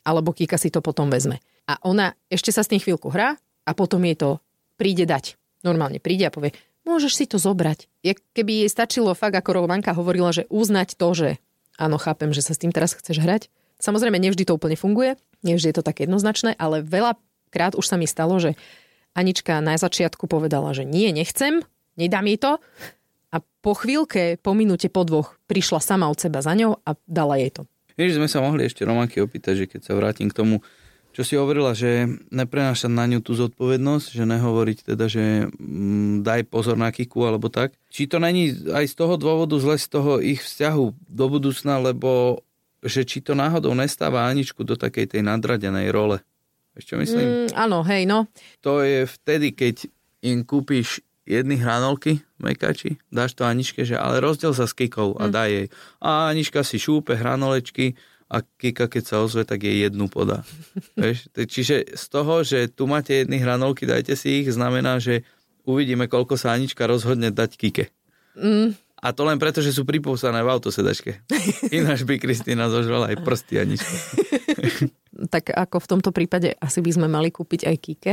Alebo 0.05 0.37
Kika 0.37 0.61
si 0.61 0.69
to 0.69 0.85
potom 0.85 1.09
vezme. 1.09 1.41
A 1.65 1.81
ona 1.81 2.12
ešte 2.29 2.53
sa 2.53 2.61
s 2.61 2.71
tým 2.71 2.79
chvíľku 2.79 3.09
hrá 3.09 3.41
a 3.65 3.71
potom 3.73 4.05
jej 4.05 4.15
to 4.15 4.38
príde 4.77 5.09
dať. 5.09 5.41
Normálne 5.65 5.97
príde 5.97 6.29
a 6.29 6.35
povie, 6.35 6.53
môžeš 6.85 7.12
si 7.17 7.25
to 7.25 7.41
zobrať. 7.41 7.88
Je, 8.05 8.12
keby 8.37 8.65
jej 8.65 8.71
stačilo 8.71 9.17
fakt, 9.17 9.33
ako 9.33 9.65
Romanka 9.65 9.97
hovorila, 9.97 10.31
že 10.31 10.45
uznať 10.53 11.01
to, 11.01 11.09
že 11.17 11.29
áno, 11.81 11.97
chápem, 11.97 12.31
že 12.37 12.45
sa 12.45 12.53
s 12.53 12.61
tým 12.61 12.71
teraz 12.71 12.93
chceš 12.93 13.25
hrať. 13.25 13.49
Samozrejme, 13.81 14.21
nevždy 14.21 14.45
to 14.45 14.55
úplne 14.55 14.77
funguje, 14.77 15.17
nevždy 15.41 15.73
je 15.73 15.77
to 15.81 15.85
také 15.85 16.05
jednoznačné, 16.05 16.55
ale 16.61 16.85
veľa 16.85 17.17
krát 17.49 17.75
už 17.75 17.88
sa 17.88 17.97
mi 17.97 18.05
stalo, 18.05 18.37
že 18.38 18.55
Anička 19.15 19.62
na 19.62 19.79
začiatku 19.79 20.27
povedala, 20.27 20.75
že 20.75 20.83
nie, 20.83 21.15
nechcem, 21.15 21.62
nedám 21.95 22.27
jej 22.27 22.38
to. 22.38 22.53
A 23.35 23.42
po 23.42 23.75
chvíľke, 23.75 24.38
po 24.38 24.55
minúte, 24.55 24.87
po 24.87 25.03
dvoch, 25.03 25.35
prišla 25.51 25.83
sama 25.83 26.07
od 26.07 26.14
seba 26.23 26.38
za 26.38 26.55
ňou 26.55 26.79
a 26.87 26.94
dala 27.11 27.35
jej 27.42 27.51
to. 27.51 27.66
Vieš, 27.99 28.23
sme 28.23 28.31
sa 28.31 28.38
mohli 28.38 28.70
ešte 28.70 28.87
Romanky 28.87 29.18
opýtať, 29.18 29.66
že 29.66 29.66
keď 29.66 29.81
sa 29.90 29.99
vrátim 29.99 30.31
k 30.31 30.38
tomu, 30.38 30.62
čo 31.14 31.23
si 31.23 31.38
hovorila, 31.38 31.75
že 31.75 32.11
neprenášať 32.31 32.90
na 32.90 33.07
ňu 33.07 33.23
tú 33.23 33.38
zodpovednosť, 33.38 34.18
že 34.18 34.25
nehovoriť 34.27 34.79
teda, 34.94 35.07
že 35.07 35.47
mm, 35.47 36.27
daj 36.27 36.47
pozor 36.51 36.75
na 36.75 36.90
kiku 36.90 37.23
alebo 37.27 37.51
tak. 37.51 37.75
Či 37.90 38.11
to 38.11 38.18
není 38.18 38.51
aj 38.51 38.90
z 38.90 38.94
toho 38.99 39.14
dôvodu 39.14 39.55
zle 39.62 39.79
z 39.79 39.87
toho 39.90 40.18
ich 40.18 40.42
vzťahu 40.42 41.07
do 41.07 41.27
budúcna, 41.31 41.79
lebo 41.79 42.42
že 42.83 43.07
či 43.07 43.23
to 43.23 43.38
náhodou 43.38 43.79
nestáva 43.79 44.27
Aničku 44.27 44.66
do 44.66 44.75
takej 44.75 45.14
tej 45.14 45.23
nadradenej 45.23 45.94
role. 45.94 46.18
Ešte 46.75 46.99
myslím? 46.99 47.47
Mm, 47.47 47.49
áno, 47.55 47.87
hej, 47.87 48.11
no. 48.11 48.27
To 48.66 48.83
je 48.83 49.07
vtedy, 49.07 49.55
keď 49.55 49.87
im 50.27 50.42
kúpiš 50.42 50.99
jedny 51.25 51.57
hranolky 51.61 52.21
mekači, 52.41 53.01
dáš 53.09 53.37
to 53.37 53.49
Aničke, 53.49 53.85
že 53.85 53.97
ale 53.97 54.21
rozdiel 54.21 54.53
sa 54.53 54.69
s 54.69 54.77
Kikou 54.77 55.17
a 55.17 55.29
mm. 55.29 55.33
daj 55.33 55.51
jej. 55.51 55.67
A 56.01 56.29
Anička 56.31 56.61
si 56.61 56.77
šúpe 56.77 57.17
hranolečky, 57.17 57.97
a 58.35 58.41
Kika, 58.41 58.89
keď 58.89 59.05
sa 59.05 59.17
ozve, 59.21 59.45
tak 59.45 59.63
jej 59.63 59.85
jednu 59.87 60.09
podá. 60.09 60.43
Vieš? 61.01 61.31
Čiže 61.37 61.95
z 61.95 62.05
toho, 62.09 62.43
že 62.43 62.67
tu 62.73 62.89
máte 62.89 63.23
jedny 63.23 63.39
hranolky, 63.39 63.87
dajte 63.87 64.17
si 64.17 64.43
ich, 64.43 64.49
znamená, 64.51 64.99
že 64.99 65.23
uvidíme, 65.69 66.11
koľko 66.11 66.35
sa 66.35 66.57
Anička 66.57 66.89
rozhodne 66.89 67.31
dať 67.31 67.51
Kike. 67.55 67.87
Mm. 68.35 68.75
A 69.05 69.13
to 69.13 69.29
len 69.29 69.37
preto, 69.37 69.61
že 69.61 69.77
sú 69.77 69.85
pripúsané 69.85 70.41
v 70.41 70.49
autosedačke. 70.49 71.29
Ináč 71.77 72.09
by 72.09 72.17
Kristýna 72.17 72.73
zožrala 72.73 73.13
aj 73.13 73.21
prsty 73.21 73.61
Anička. 73.61 73.95
tak 75.35 75.53
ako 75.53 75.77
v 75.85 75.91
tomto 75.93 76.11
prípade 76.11 76.57
asi 76.57 76.81
by 76.81 76.91
sme 76.91 77.07
mali 77.07 77.29
kúpiť 77.29 77.69
aj 77.69 77.77
Kike? 77.79 78.13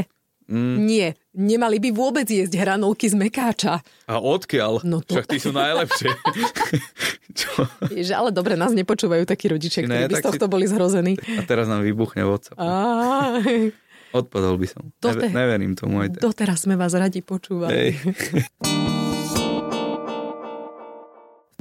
Mm. 0.52 0.84
Nie, 0.84 1.08
nemali 1.32 1.80
by 1.80 1.96
vôbec 1.96 2.28
jesť 2.28 2.60
hranolky 2.60 3.08
z 3.08 3.16
mekáča. 3.16 3.80
A 4.04 4.20
odkiaľ? 4.20 4.84
No 4.84 5.00
to... 5.00 5.16
Však 5.16 5.32
tí 5.32 5.40
sú 5.40 5.56
najlepšie. 5.56 6.12
Čo? 7.40 7.64
Ježe, 7.96 8.12
ale 8.12 8.36
dobre, 8.36 8.60
nás 8.60 8.76
nepočúvajú 8.76 9.24
takí 9.24 9.48
rodičia, 9.48 9.88
ktorí 9.88 10.12
by 10.12 10.16
z 10.20 10.26
tohto 10.28 10.46
si... 10.46 10.52
boli 10.52 10.68
zhrození. 10.68 11.16
A 11.40 11.48
teraz 11.48 11.72
nám 11.72 11.88
vybuchne 11.88 12.28
WhatsApp. 12.28 12.60
A... 12.60 12.68
Odpadol 14.12 14.60
by 14.60 14.68
som. 14.68 14.92
Dote... 15.00 15.32
Neverím 15.32 15.80
tomu 15.80 16.04
aj 16.04 16.20
tak. 16.20 16.28
Doteraz 16.28 16.68
sme 16.68 16.76
vás 16.76 16.92
radi 16.92 17.24
počúvali. 17.24 17.96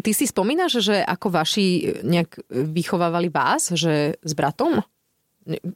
Ty 0.01 0.11
si 0.17 0.25
spomínaš, 0.27 0.81
že 0.83 0.99
ako 1.05 1.29
vaši 1.31 2.01
nejak 2.03 2.43
vychovávali 2.51 3.29
vás, 3.29 3.71
že 3.77 4.17
s 4.19 4.33
bratom? 4.33 4.81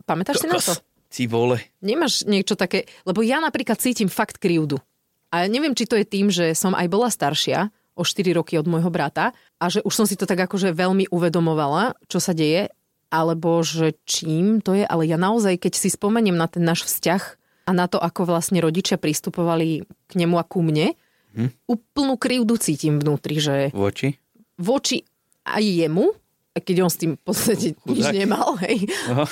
Pamätáš 0.09 0.43
si 0.43 0.49
na 0.49 0.59
to? 0.59 0.75
Ci 1.15 1.31
vole. 1.31 1.63
Nemáš 1.79 2.27
niečo 2.27 2.59
také, 2.59 2.91
lebo 3.07 3.23
ja 3.23 3.39
napríklad 3.39 3.79
cítim 3.79 4.11
fakt 4.11 4.43
krivdu. 4.43 4.83
A 5.31 5.47
neviem, 5.47 5.71
či 5.79 5.87
to 5.87 5.95
je 5.95 6.03
tým, 6.03 6.27
že 6.27 6.59
som 6.59 6.75
aj 6.75 6.91
bola 6.91 7.07
staršia, 7.07 7.71
o 7.95 8.03
4 8.03 8.35
roky 8.35 8.59
od 8.59 8.67
môjho 8.67 8.91
brata 8.91 9.31
a 9.63 9.71
že 9.71 9.79
už 9.87 9.95
som 9.95 10.07
si 10.07 10.19
to 10.19 10.27
tak 10.27 10.51
akože 10.51 10.75
veľmi 10.75 11.15
uvedomovala, 11.15 11.95
čo 12.11 12.19
sa 12.19 12.35
deje, 12.35 12.75
alebo 13.07 13.63
že 13.63 13.95
čím 14.03 14.59
to 14.59 14.75
je, 14.75 14.83
ale 14.83 15.07
ja 15.07 15.15
naozaj, 15.15 15.63
keď 15.63 15.73
si 15.79 15.95
spomeniem 15.95 16.35
na 16.35 16.51
ten 16.51 16.67
náš 16.67 16.83
vzťah 16.91 17.23
a 17.65 17.71
na 17.71 17.87
to, 17.87 18.03
ako 18.03 18.27
vlastne 18.27 18.59
rodičia 18.59 18.99
pristupovali 18.99 19.87
k 19.87 20.13
nemu 20.19 20.35
a 20.35 20.45
ku 20.45 20.67
mne, 20.67 20.99
hm? 21.39 21.71
úplnú 21.71 22.19
krivdu 22.19 22.59
cítim 22.59 22.99
vnútri, 22.99 23.39
že... 23.39 23.71
Voči? 23.71 24.19
Voči 24.59 25.07
aj 25.47 25.63
jemu, 25.63 26.11
keď 26.59 26.77
on 26.83 26.91
s 26.91 26.99
tým 26.99 27.15
v 27.15 27.23
podstate 27.23 27.79
nič 27.87 28.11
nemal, 28.11 28.59
hej. 28.67 28.91
Aha. 29.11 29.27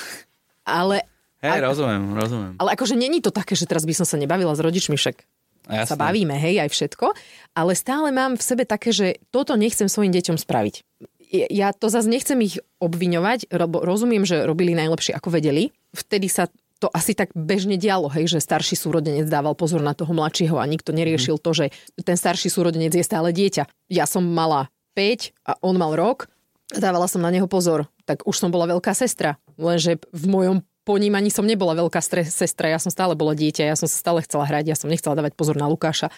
Ale 0.63 1.03
Hej, 1.43 1.59
rozumiem, 1.59 2.15
rozumiem. 2.15 2.53
Ale 2.63 2.79
akože 2.79 2.95
není 2.95 3.19
to 3.19 3.35
také, 3.35 3.59
že 3.59 3.67
teraz 3.67 3.83
by 3.83 3.95
som 3.99 4.07
sa 4.07 4.15
nebavila 4.15 4.55
s 4.55 4.63
rodičmi, 4.63 4.95
však 4.95 5.27
Jasne. 5.67 5.91
sa 5.91 5.97
bavíme, 5.99 6.39
hej, 6.39 6.63
aj 6.63 6.71
všetko, 6.71 7.07
ale 7.59 7.73
stále 7.75 8.15
mám 8.15 8.39
v 8.39 8.43
sebe 8.47 8.63
také, 8.63 8.95
že 8.95 9.19
toto 9.35 9.59
nechcem 9.59 9.91
svojim 9.91 10.15
deťom 10.15 10.39
spraviť. 10.39 10.87
Ja 11.51 11.75
to 11.75 11.91
zase 11.91 12.07
nechcem 12.07 12.39
ich 12.45 12.63
obviňovať, 12.79 13.51
rozumiem, 13.59 14.23
že 14.23 14.45
robili 14.47 14.77
najlepšie, 14.77 15.17
ako 15.17 15.35
vedeli. 15.35 15.73
Vtedy 15.97 16.29
sa 16.29 16.47
to 16.83 16.91
asi 16.91 17.15
tak 17.15 17.31
bežne 17.33 17.79
dialo, 17.79 18.11
hej, 18.11 18.27
že 18.27 18.43
starší 18.43 18.75
súrodenec 18.75 19.31
dával 19.31 19.55
pozor 19.55 19.79
na 19.87 19.95
toho 19.95 20.11
mladšieho 20.11 20.59
a 20.59 20.67
nikto 20.67 20.91
neriešil 20.91 21.39
to, 21.39 21.55
že 21.55 21.67
ten 22.03 22.19
starší 22.19 22.51
súrodenec 22.51 22.91
je 22.91 23.07
stále 23.07 23.31
dieťa. 23.31 23.71
Ja 23.87 24.05
som 24.05 24.27
mala 24.27 24.67
5 24.99 25.31
a 25.47 25.55
on 25.63 25.79
mal 25.79 25.95
rok, 25.95 26.27
dávala 26.75 27.07
som 27.07 27.23
na 27.23 27.31
neho 27.31 27.47
pozor. 27.47 27.87
Tak 28.03 28.27
už 28.27 28.35
som 28.35 28.51
bola 28.51 28.67
veľká 28.67 28.93
sestra, 28.99 29.39
lenže 29.55 30.03
v 30.11 30.25
mojom 30.27 30.59
po 30.83 30.99
ním 30.99 31.15
ani 31.15 31.31
som 31.31 31.47
nebola 31.47 31.75
veľká 31.75 31.99
stre- 31.99 32.27
sestra, 32.27 32.67
ja 32.67 32.79
som 32.79 32.91
stále 32.91 33.15
bola 33.15 33.33
dieťa, 33.33 33.65
ja 33.65 33.77
som 33.79 33.87
sa 33.87 33.95
stále 33.95 34.23
chcela 34.23 34.45
hrať, 34.45 34.65
ja 34.67 34.77
som 34.77 34.91
nechcela 34.91 35.15
dávať 35.15 35.35
pozor 35.35 35.55
na 35.55 35.67
Lukáša. 35.67 36.11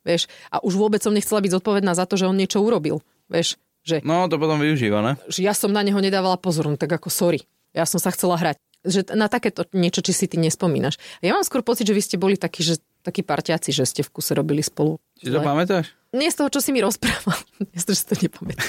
Vieš, 0.00 0.28
a 0.48 0.60
už 0.60 0.74
vôbec 0.74 1.00
som 1.00 1.12
nechcela 1.12 1.40
byť 1.40 1.52
zodpovedná 1.56 1.92
za 1.92 2.04
to, 2.04 2.16
že 2.16 2.24
on 2.24 2.36
niečo 2.36 2.60
urobil. 2.60 3.04
Vieš, 3.28 3.56
že, 3.80 4.00
No, 4.00 4.28
to 4.28 4.36
potom 4.36 4.56
využíva, 4.56 5.00
ne? 5.00 5.12
že 5.26 5.40
ja 5.40 5.52
som 5.52 5.68
na 5.68 5.80
neho 5.80 5.96
nedávala 5.96 6.36
pozor, 6.36 6.66
no 6.66 6.76
tak 6.76 6.88
ako 6.90 7.08
sorry. 7.08 7.44
Ja 7.72 7.84
som 7.84 7.96
sa 7.96 8.08
chcela 8.10 8.36
hrať. 8.36 8.56
Že 8.80 9.12
na 9.12 9.28
takéto 9.28 9.68
niečo, 9.70 10.00
či 10.00 10.12
si 10.12 10.24
ty 10.24 10.36
nespomínaš. 10.36 10.96
Ja 11.20 11.36
mám 11.36 11.44
skôr 11.44 11.60
pocit, 11.60 11.84
že 11.84 11.92
vy 11.92 12.00
ste 12.00 12.16
boli 12.16 12.40
takí, 12.40 12.60
že 12.60 12.80
takí 13.00 13.20
parťáci, 13.20 13.70
že 13.70 13.84
ste 13.84 14.00
v 14.00 14.08
kuse 14.10 14.32
robili 14.32 14.60
spolu. 14.60 14.96
Si 15.16 15.28
to 15.28 15.40
pamätáš? 15.40 15.92
Nie 16.12 16.28
z 16.28 16.40
toho, 16.40 16.48
čo 16.48 16.60
si 16.60 16.72
mi 16.72 16.80
rozprával. 16.80 17.36
Nie 17.60 17.76
z 17.76 17.84
toho, 17.84 17.92
že 17.92 18.00
si 18.00 18.08
to 18.08 18.16
nepamätám. 18.18 18.68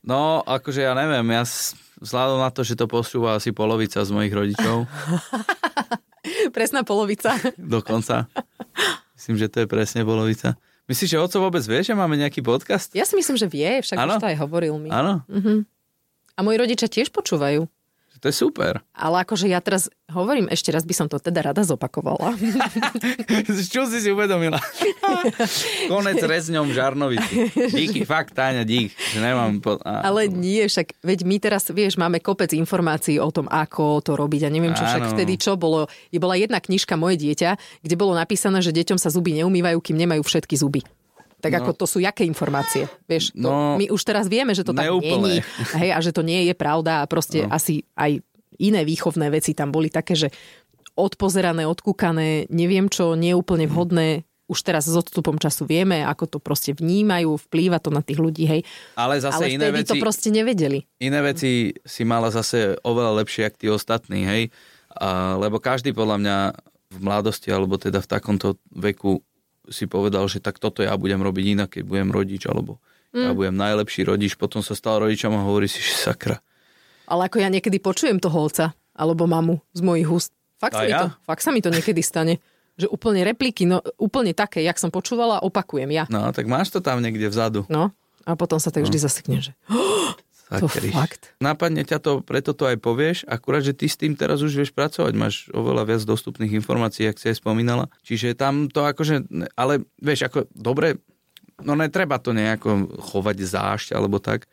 No, 0.00 0.40
akože 0.40 0.80
ja 0.80 0.92
neviem, 0.92 1.24
ja 1.30 1.42
s- 1.42 1.76
vzhľadom 1.98 2.38
na 2.38 2.50
to, 2.50 2.60
že 2.60 2.74
to 2.74 2.86
počúva 2.86 3.36
asi 3.36 3.50
polovica 3.50 4.00
z 4.00 4.10
mojich 4.10 4.32
rodičov, 4.32 4.84
Presná 6.56 6.82
polovica. 6.82 7.38
dokonca. 7.58 8.26
Myslím, 9.14 9.36
že 9.38 9.46
to 9.46 9.56
je 9.62 9.66
presne 9.66 10.02
polovica. 10.02 10.58
Myslíš, 10.86 11.14
že 11.14 11.18
oco 11.18 11.38
vôbec 11.40 11.62
vie, 11.62 11.82
že 11.82 11.94
máme 11.94 12.14
nejaký 12.14 12.42
podcast? 12.42 12.94
Ja 12.94 13.02
si 13.02 13.18
myslím, 13.18 13.34
že 13.34 13.46
vie, 13.46 13.82
však 13.82 13.98
Áno. 13.98 14.18
už 14.18 14.22
to 14.22 14.30
aj 14.30 14.38
hovoril 14.38 14.78
mi. 14.78 14.90
Áno, 14.90 15.22
A 16.36 16.40
moji 16.42 16.56
rodičia 16.56 16.86
tiež 16.86 17.10
počúvajú. 17.10 17.66
To 18.20 18.26
je 18.30 18.34
super. 18.34 18.80
Ale 18.96 19.22
akože 19.22 19.46
ja 19.50 19.60
teraz 19.60 19.92
hovorím, 20.08 20.46
ešte 20.48 20.70
raz 20.70 20.86
by 20.86 20.94
som 20.94 21.06
to 21.10 21.18
teda 21.18 21.52
rada 21.52 21.62
zopakovala. 21.66 22.32
Čo 23.74 23.90
si 23.90 23.98
si 24.00 24.08
uvedomila? 24.08 24.56
Konec 25.92 26.22
rezňom 26.22 26.70
žarnovici. 26.70 27.50
Díky, 27.74 28.06
fakt, 28.06 28.32
Táňa, 28.32 28.62
dík. 28.62 28.94
Že 29.12 29.18
nemám 29.20 29.52
po... 29.58 29.76
a, 29.82 30.06
Ale 30.06 30.30
nie, 30.30 30.64
však 30.66 31.02
veď 31.02 31.18
my 31.26 31.36
teraz, 31.42 31.68
vieš, 31.74 31.98
máme 31.98 32.22
kopec 32.22 32.54
informácií 32.54 33.18
o 33.18 33.30
tom, 33.34 33.50
ako 33.50 34.00
to 34.00 34.14
robiť 34.14 34.46
a 34.46 34.50
neviem 34.52 34.72
čo, 34.72 34.86
však 34.86 35.10
Áno. 35.10 35.12
vtedy 35.12 35.34
čo 35.36 35.58
bolo. 35.58 35.90
Je 36.14 36.22
bola 36.22 36.38
jedna 36.38 36.62
knižka 36.62 36.94
Moje 36.94 37.18
dieťa, 37.20 37.82
kde 37.82 37.94
bolo 37.98 38.14
napísané, 38.14 38.62
že 38.62 38.72
deťom 38.72 38.96
sa 38.96 39.10
zuby 39.10 39.36
neumývajú, 39.42 39.78
kým 39.82 39.98
nemajú 39.98 40.22
všetky 40.22 40.54
zuby. 40.56 40.80
Tak 41.36 41.52
No. 41.52 41.58
ako 41.60 41.70
to 41.74 41.86
sú 41.86 41.98
jaké 42.00 42.24
informácie? 42.24 42.88
Vieš, 43.04 43.36
to, 43.36 43.44
No, 43.44 43.76
my 43.76 43.92
už 43.92 44.02
teraz 44.02 44.24
vieme, 44.26 44.56
že 44.56 44.64
to 44.64 44.72
tak 44.72 44.88
neúplne. 44.88 45.36
není. 45.36 45.44
Hej, 45.76 45.90
a 45.92 45.98
že 46.00 46.10
to 46.10 46.24
nie 46.24 46.48
je 46.48 46.54
pravda 46.56 47.04
a 47.04 47.08
proste 47.08 47.44
No. 47.44 47.52
asi 47.52 47.84
aj 47.92 48.24
iné 48.56 48.82
výchovné 48.82 49.28
veci 49.28 49.52
tam 49.52 49.68
boli 49.68 49.92
také, 49.92 50.16
že 50.16 50.32
odpozerané, 50.96 51.68
odkúkané, 51.68 52.48
neviem 52.48 52.88
čo, 52.88 53.12
neúplne 53.14 53.68
vhodné. 53.68 54.24
Už 54.46 54.62
teraz 54.62 54.86
s 54.86 54.94
odstupom 54.94 55.36
času 55.36 55.66
vieme, 55.66 56.06
ako 56.06 56.24
to 56.24 56.38
proste 56.38 56.70
vnímajú, 56.72 57.34
vplýva 57.50 57.82
to 57.82 57.90
na 57.90 57.98
tých 58.00 58.22
ľudí, 58.22 58.46
hej. 58.46 58.62
Ale 58.94 59.18
zase 59.18 59.42
Ale 59.42 59.52
iné 59.52 59.74
veci... 59.74 59.90
to 59.90 59.98
proste 59.98 60.30
nevedeli. 60.30 60.86
iné 61.02 61.18
veci 61.20 61.74
si 61.82 62.02
mala 62.06 62.30
zase 62.30 62.78
oveľa 62.80 63.26
lepšie, 63.26 63.42
ako 63.44 63.56
tí 63.58 63.66
ostatní, 63.68 64.22
hej? 64.22 64.42
A, 64.96 65.34
lebo 65.36 65.58
každý 65.58 65.90
podľa 65.90 66.16
mňa 66.22 66.36
v 66.94 66.98
mladosti, 67.02 67.50
alebo 67.50 67.74
teda 67.76 67.98
v 67.98 68.06
takomto 68.08 68.54
veku 68.70 69.18
si 69.70 69.84
povedal, 69.86 70.26
že 70.30 70.38
tak 70.42 70.58
toto 70.58 70.82
ja 70.82 70.94
budem 70.94 71.20
robiť 71.20 71.44
inak, 71.58 71.68
keď 71.78 71.82
budem 71.86 72.08
rodič, 72.10 72.46
alebo 72.46 72.78
ja 73.16 73.32
Mm. 73.32 73.38
budem 73.38 73.56
najlepší 73.56 74.04
rodič, 74.04 74.36
potom 74.36 74.60
sa 74.60 74.76
stal 74.76 75.00
rodičom 75.00 75.32
a 75.32 75.40
hovorí 75.40 75.70
si, 75.70 75.80
že 75.80 75.96
sakra. 75.96 76.44
Ale 77.08 77.30
ako 77.30 77.40
ja 77.40 77.48
niekedy 77.48 77.80
počujem 77.80 78.20
toho 78.20 78.44
otca, 78.44 78.76
alebo 78.92 79.24
mamu 79.24 79.62
z 79.72 79.80
mojich 79.80 80.08
úst. 80.10 80.30
Fakt 80.60 80.76
sa, 80.76 80.84
mi 80.84 80.92
ja? 80.92 81.00
to, 81.00 81.06
fakt 81.24 81.40
sa 81.40 81.50
mi 81.54 81.64
to 81.64 81.72
niekedy 81.72 82.04
stane. 82.04 82.36
Že 82.76 82.92
úplne 82.92 83.24
repliky, 83.24 83.64
no 83.64 83.80
úplne 83.96 84.36
také, 84.36 84.60
jak 84.60 84.76
som 84.76 84.92
počúvala, 84.92 85.40
opakujem 85.40 85.88
ja. 85.96 86.04
No, 86.12 86.28
tak 86.28 86.44
máš 86.44 86.68
to 86.68 86.84
tam 86.84 87.00
niekde 87.00 87.32
vzadu. 87.32 87.64
No, 87.72 87.88
a 88.28 88.36
potom 88.36 88.60
sa 88.60 88.68
tak 88.68 88.84
vždy 88.84 89.00
zasekne, 89.00 89.40
že 89.40 89.56
Sakriš. 90.46 90.94
fakt. 90.94 91.22
Napadne 91.42 91.82
ťa 91.82 91.98
to, 91.98 92.12
preto 92.22 92.54
to 92.54 92.70
aj 92.70 92.78
povieš, 92.78 93.26
akurát, 93.26 93.66
že 93.66 93.74
ty 93.74 93.90
s 93.90 93.98
tým 93.98 94.14
teraz 94.14 94.46
už 94.46 94.54
vieš 94.54 94.70
pracovať, 94.70 95.12
máš 95.18 95.50
oveľa 95.50 95.82
viac 95.90 96.02
dostupných 96.06 96.54
informácií, 96.54 97.10
ak 97.10 97.18
si 97.18 97.34
aj 97.34 97.42
spomínala. 97.42 97.90
Čiže 98.06 98.38
tam 98.38 98.70
to 98.70 98.86
akože, 98.86 99.26
ale 99.58 99.82
vieš, 99.98 100.30
ako 100.30 100.46
dobre, 100.54 101.02
no 101.66 101.74
netreba 101.74 102.22
to 102.22 102.30
nejako 102.30 102.86
chovať 102.94 103.36
zášť 103.42 103.88
alebo 103.98 104.22
tak. 104.22 104.46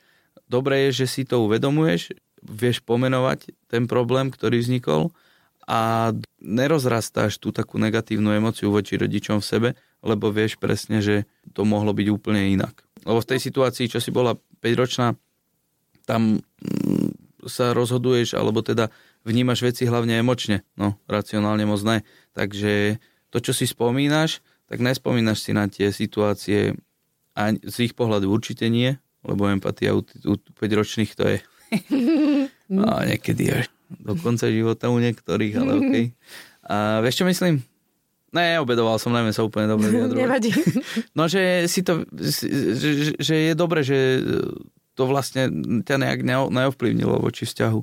Dobre 0.49 0.89
je, 0.89 1.05
že 1.05 1.07
si 1.09 1.21
to 1.29 1.45
uvedomuješ, 1.45 2.17
vieš 2.41 2.81
pomenovať 2.83 3.53
ten 3.69 3.85
problém, 3.85 4.33
ktorý 4.33 4.59
vznikol 4.59 5.13
a 5.63 6.11
nerozrastáš 6.43 7.39
tú 7.39 7.55
takú 7.55 7.79
negatívnu 7.79 8.35
emociu 8.35 8.67
voči 8.67 8.99
rodičom 8.99 9.39
v 9.39 9.47
sebe, 9.47 9.69
lebo 10.03 10.27
vieš 10.27 10.59
presne, 10.59 10.99
že 10.99 11.23
to 11.55 11.63
mohlo 11.63 11.95
byť 11.95 12.07
úplne 12.11 12.51
inak. 12.51 12.83
Lebo 13.07 13.23
v 13.23 13.29
tej 13.35 13.39
situácii, 13.39 13.87
čo 13.87 14.03
si 14.03 14.11
bola 14.11 14.35
5-ročná, 14.59 15.15
tam 16.03 16.39
mm, 16.39 17.47
sa 17.47 17.75
rozhoduješ, 17.75 18.35
alebo 18.39 18.63
teda 18.63 18.87
vnímaš 19.27 19.63
veci 19.63 19.83
hlavne 19.87 20.19
emočne, 20.19 20.63
no 20.79 20.99
racionálne 21.07 21.67
moc 21.67 21.79
ne. 21.83 22.03
Takže 22.35 22.99
to, 23.31 23.37
čo 23.39 23.51
si 23.51 23.67
spomínaš, 23.67 24.43
tak 24.67 24.79
nespomínaš 24.79 25.43
si 25.43 25.51
na 25.51 25.67
tie 25.67 25.91
situácie 25.91 26.75
a 27.33 27.51
z 27.55 27.75
ich 27.89 27.93
pohľadu 27.97 28.29
určite 28.29 28.69
nie, 28.69 28.95
lebo 29.23 29.47
empatia 29.49 29.95
u, 29.95 30.03
u 30.03 30.33
5-ročných 30.37 31.11
to 31.15 31.23
je 31.27 31.37
a 32.93 33.05
niekedy 33.05 33.49
až 33.49 33.65
do 33.89 34.17
konca 34.17 34.49
života 34.49 34.89
u 34.89 34.97
niektorých, 34.97 35.53
ale 35.57 35.71
okej. 35.81 36.05
A 36.63 37.03
vieš, 37.03 37.21
čo 37.21 37.25
myslím? 37.27 37.61
Ne, 38.33 38.57
obedoval 38.57 38.97
som, 38.97 39.13
neviem 39.13 39.35
sa 39.35 39.45
úplne 39.45 39.69
dobre 39.69 39.89
vyjadrovať. 39.93 40.21
Nevadí. 40.25 40.51
No, 41.13 41.29
že 41.29 41.69
si 41.69 41.85
to, 41.85 42.01
že, 42.17 42.49
že, 42.73 42.89
že 43.21 43.35
je 43.51 43.53
dobre, 43.53 43.85
že 43.85 44.25
to 44.93 45.03
vlastne 45.05 45.49
ťa 45.81 45.95
nejak 45.97 46.19
neo- 46.21 46.49
neovplyvnilo 46.49 47.17
voči 47.17 47.43
vzťahu 47.43 47.79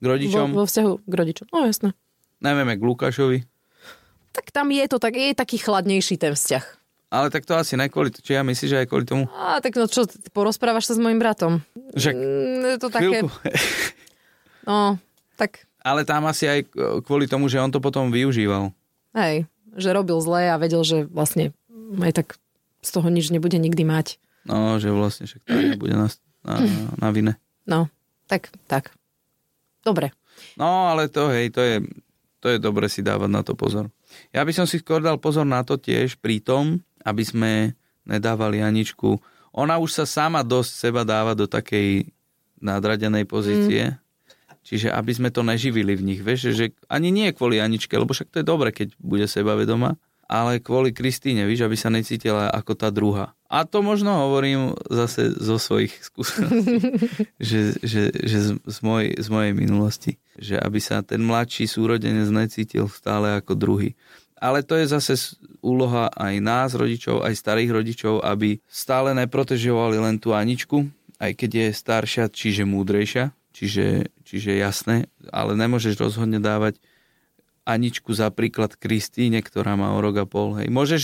k 0.00 0.04
rodičom. 0.04 0.46
Vo, 0.52 0.62
vo 0.62 0.66
vzťahu 0.66 0.92
k 1.04 1.12
rodičom. 1.12 1.46
No 1.50 1.64
jasné. 1.64 1.92
Jak 2.40 2.78
k 2.78 2.84
Lukášovi. 2.84 3.38
Tak 4.34 4.50
tam 4.50 4.68
je 4.68 4.84
to 4.84 4.98
tak, 4.98 5.14
je 5.14 5.32
taký 5.32 5.56
chladnejší 5.56 6.18
ten 6.18 6.34
vzťah. 6.34 6.64
Ale 7.14 7.30
tak 7.30 7.46
to 7.46 7.54
asi 7.54 7.78
ne 7.78 7.86
kvôli, 7.86 8.10
či 8.10 8.34
ja 8.34 8.42
myslím, 8.42 8.66
že 8.66 8.80
aj 8.82 8.88
kvôli 8.90 9.06
tomu. 9.06 9.30
A 9.30 9.62
tak 9.62 9.78
no 9.78 9.86
čo, 9.86 10.02
porozprávaš 10.34 10.90
sa 10.90 10.98
s 10.98 11.00
mojim 11.00 11.22
bratom. 11.22 11.62
Že 11.94 12.10
Mm, 12.10 12.76
to 12.82 12.90
také, 12.90 13.22
chvíľku. 13.22 13.30
no, 14.68 14.98
tak 15.38 15.62
Ale 15.80 16.02
tam 16.02 16.26
asi 16.26 16.48
aj 16.48 16.60
kvôli 17.06 17.30
tomu, 17.30 17.46
že 17.46 17.62
on 17.62 17.70
to 17.70 17.78
potom 17.78 18.10
využíval. 18.10 18.74
hej, 19.14 19.46
že 19.78 19.94
robil 19.94 20.18
zle 20.18 20.50
a 20.50 20.58
vedel, 20.58 20.82
že 20.82 21.06
vlastne 21.06 21.54
aj 22.02 22.12
tak 22.12 22.28
z 22.82 22.90
toho 22.90 23.06
nič 23.08 23.30
nebude 23.30 23.56
nikdy 23.56 23.86
mať. 23.86 24.18
No, 24.44 24.76
že 24.76 24.90
vlastne 24.90 25.24
však 25.24 25.40
Táňa 25.46 25.76
bude 25.78 25.94
na, 25.94 26.10
na, 26.44 26.54
na 27.00 27.08
vine. 27.10 27.40
No, 27.64 27.88
tak, 28.28 28.52
tak. 28.68 28.92
Dobre. 29.84 30.12
No, 30.60 30.92
ale 30.92 31.08
to, 31.08 31.32
hej, 31.32 31.50
to 31.52 31.60
je, 31.60 31.76
to 32.40 32.46
je 32.52 32.58
dobre 32.60 32.88
si 32.88 33.00
dávať 33.00 33.30
na 33.30 33.42
to 33.44 33.56
pozor. 33.56 33.88
Ja 34.30 34.46
by 34.46 34.52
som 34.54 34.66
si 34.68 34.78
skôr 34.78 35.02
dal 35.02 35.18
pozor 35.18 35.48
na 35.48 35.64
to 35.66 35.80
tiež 35.80 36.20
pri 36.20 36.38
tom, 36.38 36.84
aby 37.02 37.22
sme 37.24 37.52
nedávali 38.04 38.60
Aničku. 38.60 39.18
Ona 39.54 39.78
už 39.80 40.02
sa 40.02 40.04
sama 40.04 40.44
dosť 40.44 40.70
seba 40.70 41.02
dáva 41.02 41.32
do 41.32 41.48
takej 41.48 42.10
nadradenej 42.60 43.24
pozície. 43.28 43.94
Mm. 43.94 43.98
Čiže 44.64 44.88
aby 44.88 45.12
sme 45.12 45.28
to 45.28 45.44
neživili 45.44 45.92
v 45.92 46.02
nich. 46.02 46.20
Vieš, 46.24 46.56
že 46.56 46.72
ani 46.88 47.12
nie 47.12 47.28
kvôli 47.36 47.60
Aničke, 47.60 47.92
lebo 48.00 48.16
však 48.16 48.32
to 48.32 48.40
je 48.40 48.46
dobre, 48.48 48.72
keď 48.72 48.96
bude 48.96 49.28
sebavedomá, 49.28 50.00
ale 50.24 50.56
kvôli 50.64 50.96
Kristíne, 50.96 51.44
víš, 51.44 51.68
aby 51.68 51.76
sa 51.76 51.92
necítila 51.92 52.48
ako 52.48 52.72
tá 52.72 52.88
druhá. 52.88 53.36
A 53.54 53.62
to 53.62 53.86
možno 53.86 54.10
hovorím 54.26 54.74
zase 54.90 55.30
zo 55.30 55.62
svojich 55.62 55.94
skúseností, 56.02 56.82
že, 57.38 57.78
že, 57.86 58.10
že 58.10 58.38
z, 58.42 58.50
z, 58.58 58.78
mojej, 58.82 59.14
z 59.14 59.28
mojej 59.30 59.52
minulosti. 59.54 60.12
Že 60.34 60.58
aby 60.58 60.78
sa 60.82 61.06
ten 61.06 61.22
mladší 61.22 61.70
súrodenec 61.70 62.26
necítil 62.34 62.90
stále 62.90 63.38
ako 63.38 63.54
druhý. 63.54 63.94
Ale 64.42 64.66
to 64.66 64.74
je 64.74 64.90
zase 64.90 65.38
úloha 65.62 66.10
aj 66.18 66.34
nás, 66.42 66.74
rodičov, 66.74 67.22
aj 67.22 67.38
starých 67.38 67.70
rodičov, 67.70 68.14
aby 68.26 68.58
stále 68.66 69.14
neprotežovali 69.14 70.02
len 70.02 70.18
tú 70.18 70.34
Aničku, 70.34 70.90
aj 71.22 71.32
keď 71.38 71.50
je 71.54 71.66
staršia, 71.70 72.24
čiže 72.28 72.66
múdrejšia, 72.66 73.30
čiže, 73.54 74.10
čiže 74.26 74.58
jasné, 74.58 75.06
ale 75.30 75.54
nemôžeš 75.54 75.94
rozhodne 75.96 76.42
dávať 76.42 76.82
Aničku 77.64 78.12
za 78.12 78.28
príklad 78.28 78.76
Kristíne, 78.76 79.40
ktorá 79.40 79.78
má 79.78 79.96
o 79.96 80.02
rok 80.02 80.20
a 80.20 80.26
pol. 80.28 80.60
Hej. 80.60 80.68
Môžeš 80.68 81.02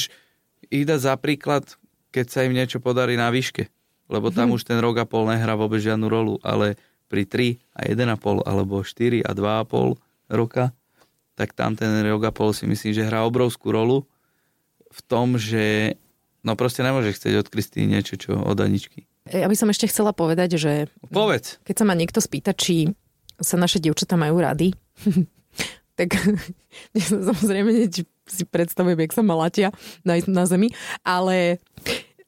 ich 0.68 0.84
dať 0.84 1.00
za 1.00 1.14
príklad, 1.16 1.80
keď 2.11 2.27
sa 2.31 2.44
im 2.46 2.55
niečo 2.55 2.83
podarí 2.83 3.14
na 3.14 3.31
výške, 3.31 3.70
lebo 4.11 4.35
tam 4.35 4.51
už 4.55 4.66
ten 4.66 4.79
rok 4.83 4.99
a 4.99 5.07
pol 5.07 5.31
nehrá 5.31 5.55
vôbec 5.55 5.79
žiadnu 5.79 6.07
rolu, 6.11 6.35
ale 6.42 6.75
pri 7.07 7.27
3 7.27 7.59
a 7.75 7.81
1,5 7.90 8.46
alebo 8.46 8.83
4 8.83 9.23
a 9.23 9.31
2,5 9.35 9.99
roka, 10.31 10.75
tak 11.35 11.55
tam 11.55 11.75
ten 11.79 11.90
rok 12.07 12.23
a 12.27 12.33
pol 12.35 12.51
si 12.55 12.66
myslím, 12.66 12.92
že 12.94 13.07
hrá 13.07 13.27
obrovskú 13.27 13.70
rolu 13.70 14.07
v 14.90 15.01
tom, 15.07 15.38
že 15.38 15.94
no 16.42 16.59
proste 16.59 16.83
nemôže 16.83 17.14
chcieť 17.14 17.46
od 17.46 17.51
Kristýny 17.51 17.99
niečo, 17.99 18.18
čo 18.18 18.35
od 18.35 18.59
Aničky. 18.59 19.07
Ja 19.31 19.46
by 19.46 19.57
som 19.59 19.70
ešte 19.70 19.87
chcela 19.87 20.11
povedať, 20.11 20.59
že 20.59 20.73
Povedz. 21.12 21.62
keď 21.62 21.75
sa 21.81 21.85
ma 21.87 21.94
niekto 21.94 22.18
spýta, 22.18 22.51
či 22.51 22.90
sa 23.38 23.55
naše 23.55 23.79
dievčatá 23.79 24.18
majú 24.18 24.42
rady, 24.42 24.75
tak 25.99 26.18
samozrejme 26.96 27.70
hneď 27.70 28.05
si 28.31 28.45
predstavujem, 28.47 28.99
jak 28.99 29.16
sa 29.16 29.23
malatia 29.27 29.69
na, 30.07 30.19
na 30.25 30.47
zemi, 30.47 30.71
ale 31.03 31.59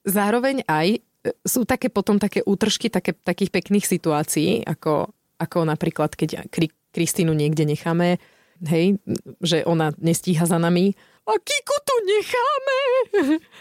zároveň 0.02 0.66
aj 0.66 0.98
e, 0.98 1.00
sú 1.46 1.62
také 1.62 1.88
potom 1.88 2.18
také 2.18 2.42
útržky 2.42 2.90
také, 2.90 3.14
takých 3.14 3.54
pekných 3.54 3.86
situácií, 3.86 4.66
ako, 4.66 5.14
ako 5.38 5.58
napríklad, 5.64 6.14
keď 6.18 6.50
kri, 6.50 6.74
Kristínu 6.92 7.32
niekde 7.32 7.64
necháme, 7.64 8.20
hej, 8.68 9.00
že 9.40 9.64
ona 9.64 9.96
nestíha 9.96 10.44
za 10.44 10.60
nami 10.60 10.92
a 11.22 11.32
Kiku 11.38 11.76
tu 11.86 11.94
necháme. 12.02 12.80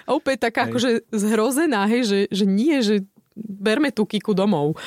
A 0.09 0.17
úplne 0.17 0.37
taká 0.41 0.65
akože 0.65 1.05
zhrozená, 1.13 1.85
hej, 1.85 2.09
že, 2.09 2.19
že 2.33 2.45
nie, 2.49 2.81
že 2.81 3.05
berme 3.37 3.93
tú 3.93 4.09
Kiku 4.09 4.33
domov. 4.33 4.77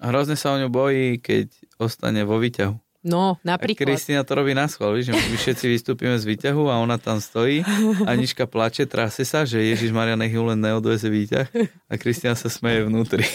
Hrozne 0.00 0.34
sa 0.34 0.56
o 0.56 0.58
ňu 0.58 0.72
bojí, 0.72 1.20
keď 1.20 1.52
ostane 1.78 2.24
vo 2.24 2.40
výťahu. 2.40 2.74
No, 3.02 3.34
napríklad. 3.42 3.82
Kristína 3.82 4.22
to 4.22 4.38
robí 4.38 4.54
na 4.54 4.70
schvál, 4.70 4.94
že 5.02 5.10
my 5.10 5.34
všetci 5.34 5.66
vystúpime 5.66 6.14
z 6.14 6.22
výťahu 6.22 6.70
a 6.70 6.78
ona 6.78 7.02
tam 7.02 7.18
stojí, 7.18 7.66
Anička 8.06 8.46
plače, 8.46 8.86
trase 8.86 9.26
sa, 9.26 9.42
že 9.42 9.58
Ježiš 9.58 9.90
Maria 9.90 10.14
nech 10.14 10.30
ju 10.30 10.46
len 10.46 10.62
neodveze 10.62 11.10
výťah 11.10 11.50
a 11.90 11.94
Kristína 11.98 12.38
sa 12.38 12.46
smeje 12.46 12.86
vnútri. 12.86 13.26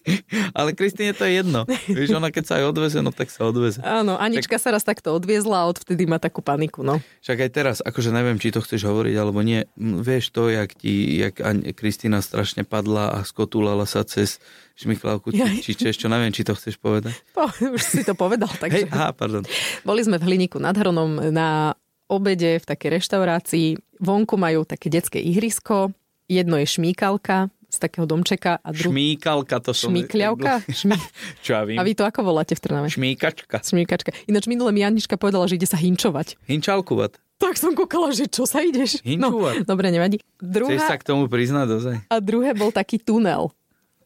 Ale 0.58 0.72
Kristíne 0.72 1.12
to 1.12 1.28
je 1.28 1.44
jedno. 1.44 1.68
Víš, 1.84 2.16
ona 2.16 2.32
keď 2.32 2.44
sa 2.48 2.54
aj 2.58 2.64
odveze, 2.72 2.98
no 3.04 3.12
tak 3.12 3.28
sa 3.28 3.44
odveze. 3.44 3.84
Áno, 3.84 4.16
Anička 4.16 4.56
sa 4.56 4.72
raz 4.72 4.88
takto 4.88 5.12
odviezla 5.12 5.62
a 5.62 5.68
odvtedy 5.68 6.08
má 6.08 6.16
takú 6.16 6.40
paniku, 6.40 6.80
no. 6.80 7.04
Však 7.20 7.44
aj 7.44 7.50
teraz, 7.52 7.76
akože 7.84 8.16
neviem, 8.16 8.40
či 8.40 8.56
to 8.56 8.64
chceš 8.64 8.88
hovoriť 8.88 9.14
alebo 9.20 9.44
nie, 9.44 9.68
vieš 9.76 10.32
to, 10.32 10.48
jak 10.48 10.72
ti, 10.72 11.20
jak 11.20 11.36
Kristína 11.76 12.24
strašne 12.24 12.64
padla 12.64 13.12
a 13.12 13.18
skotúlala 13.28 13.84
sa 13.84 14.00
cez 14.00 14.40
šmiklavku 14.80 15.28
či, 15.30 15.60
či 15.60 15.72
češ, 15.76 16.00
čo 16.00 16.08
neviem, 16.08 16.32
či 16.32 16.42
to 16.42 16.56
chceš 16.56 16.80
povedať. 16.80 17.12
Po, 17.36 17.46
už 17.48 17.80
si 17.80 18.00
to 18.00 18.16
povedal, 18.16 18.48
takže... 18.48 18.88
Hej, 18.88 18.92
aha, 18.92 19.12
pardon. 19.12 19.44
Boli 19.84 20.00
sme 20.00 20.16
v 20.16 20.24
Hliníku 20.24 20.56
nad 20.56 20.72
Hronom 20.72 21.30
na 21.30 21.76
obede 22.08 22.58
v 22.58 22.64
takej 22.66 22.98
reštaurácii. 22.98 23.68
Vonku 24.00 24.34
majú 24.34 24.64
také 24.66 24.90
detské 24.90 25.20
ihrisko. 25.22 25.94
Jedno 26.26 26.58
je 26.58 26.66
šmíkalka 26.66 27.50
z 27.70 27.76
takého 27.78 28.02
domčeka 28.02 28.58
a 28.58 28.68
druhý... 28.74 29.14
Šmíkalka 29.14 29.62
to 29.62 29.70
som... 29.70 29.94
Šmíkľavka? 29.94 30.66
Šmí... 30.82 30.98
Čo 31.46 31.50
ja 31.54 31.62
vím? 31.62 31.78
A 31.78 31.86
vy 31.86 31.94
to 31.94 32.02
ako 32.02 32.26
voláte 32.26 32.58
v 32.58 32.60
Trnave? 32.60 32.90
Šmíkačka. 32.90 33.62
Šmíkačka. 33.62 34.10
Ináč 34.26 34.50
minule 34.50 34.74
mi 34.74 34.82
Anička 34.82 35.14
povedala, 35.14 35.46
že 35.46 35.54
ide 35.54 35.70
sa 35.70 35.78
hinčovať. 35.78 36.34
Hinčalkovat. 36.50 37.22
Tak 37.40 37.56
som 37.56 37.72
kúkala, 37.72 38.12
že 38.12 38.28
čo 38.28 38.44
sa 38.44 38.60
ideš? 38.60 39.00
Hinčovať. 39.00 39.64
No, 39.64 39.70
dobre, 39.70 39.88
nevadí. 39.88 40.20
Chceš 40.42 40.82
sa 40.82 40.92
Druhá, 40.92 41.00
k 41.00 41.04
tomu 41.06 41.24
priznať 41.30 41.66
dozaj? 41.70 41.94
a 42.10 42.14
druhé 42.20 42.52
bol 42.52 42.68
taký 42.68 43.00
tunel. 43.00 43.48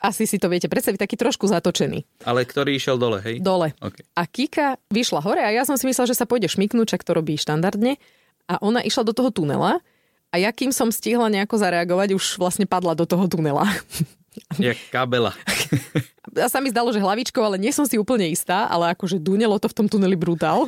Asi 0.04 0.28
si 0.28 0.36
to 0.36 0.52
viete 0.52 0.68
predstaviť, 0.68 1.00
taký 1.00 1.16
trošku 1.16 1.48
zatočený. 1.48 2.28
Ale 2.28 2.44
ktorý 2.44 2.76
išiel 2.76 3.00
dole, 3.00 3.24
hej? 3.24 3.40
Dole. 3.40 3.72
Okay. 3.80 4.04
A 4.12 4.28
Kika 4.28 4.76
vyšla 4.92 5.24
hore 5.24 5.40
a 5.40 5.48
ja 5.48 5.64
som 5.64 5.80
si 5.80 5.88
myslela, 5.88 6.12
že 6.12 6.18
sa 6.18 6.28
pôjde 6.28 6.52
šmiknúť, 6.52 6.92
čak 6.92 7.08
to 7.08 7.16
robí 7.16 7.40
štandardne. 7.40 7.96
A 8.44 8.60
ona 8.60 8.84
išla 8.84 9.08
do 9.08 9.16
toho 9.16 9.32
tunela 9.32 9.80
a 10.28 10.34
ja 10.36 10.50
kým 10.50 10.74
som 10.74 10.90
stihla 10.90 11.30
nejako 11.30 11.56
zareagovať, 11.62 12.18
už 12.18 12.42
vlastne 12.42 12.66
padla 12.68 12.98
do 12.98 13.08
toho 13.08 13.30
tunela. 13.30 13.64
Jak 14.58 14.74
kabela. 14.90 15.30
A 16.34 16.50
sa 16.50 16.58
mi 16.58 16.66
zdalo, 16.66 16.90
že 16.90 16.98
hlavičkou, 16.98 17.38
ale 17.38 17.54
nie 17.54 17.70
som 17.70 17.86
si 17.86 17.94
úplne 17.94 18.26
istá, 18.26 18.66
ale 18.66 18.90
akože 18.90 19.22
dunelo 19.22 19.54
to 19.62 19.70
v 19.70 19.76
tom 19.78 19.86
tuneli 19.86 20.18
brutál. 20.18 20.66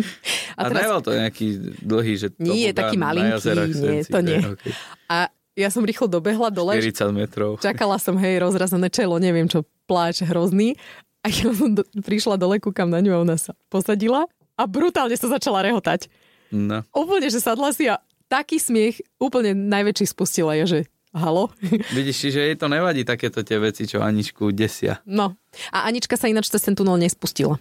A, 0.58 0.70
a 0.70 0.74
nebol 0.74 1.02
to 1.02 1.14
nejaký 1.14 1.78
dlhý, 1.82 2.14
že 2.18 2.34
to 2.34 2.42
Nie, 2.42 2.74
bol 2.74 2.82
taký 2.82 2.96
malinký, 2.98 3.78
nie, 3.78 4.02
to 4.02 4.18
nie. 4.26 4.42
Okay. 4.42 4.74
A 5.06 5.30
ja 5.58 5.68
som 5.74 5.82
rýchlo 5.82 6.06
dobehla 6.06 6.54
dole, 6.54 6.78
40 6.78 7.10
metrov. 7.10 7.58
čakala 7.58 7.98
som, 7.98 8.14
hej, 8.14 8.38
rozrazené 8.38 8.86
čelo, 8.94 9.18
neviem 9.18 9.50
čo, 9.50 9.66
pláč 9.90 10.22
hrozný. 10.22 10.78
A 11.26 11.34
ja 11.34 11.50
som 11.50 11.74
do, 11.74 11.82
prišla 11.98 12.38
dole, 12.38 12.62
kúkam 12.62 12.86
na 12.86 13.02
ňu 13.02 13.10
a 13.10 13.18
ona 13.26 13.34
sa 13.34 13.58
posadila 13.66 14.30
a 14.54 14.62
brutálne 14.70 15.18
sa 15.18 15.26
začala 15.26 15.66
rehotať. 15.66 16.06
No. 16.54 16.86
Úplne, 16.94 17.26
že 17.26 17.42
sadla 17.42 17.74
si 17.74 17.90
a 17.90 17.98
taký 18.30 18.62
smiech 18.62 19.02
úplne 19.18 19.52
najväčší 19.52 20.14
spustila 20.14 20.54
je, 20.62 20.64
že 20.64 20.78
halo. 21.10 21.50
Vidíš, 21.96 22.30
že 22.30 22.40
jej 22.40 22.56
to 22.56 22.70
nevadí 22.70 23.02
takéto 23.02 23.42
tie 23.42 23.58
veci, 23.58 23.84
čo 23.90 23.98
Aničku 23.98 24.54
desia. 24.54 25.02
No. 25.04 25.34
A 25.74 25.90
Anička 25.90 26.14
sa 26.14 26.30
ináč 26.30 26.48
cez 26.54 26.62
ten 26.62 26.78
tunel 26.78 27.00
nespustila. 27.02 27.58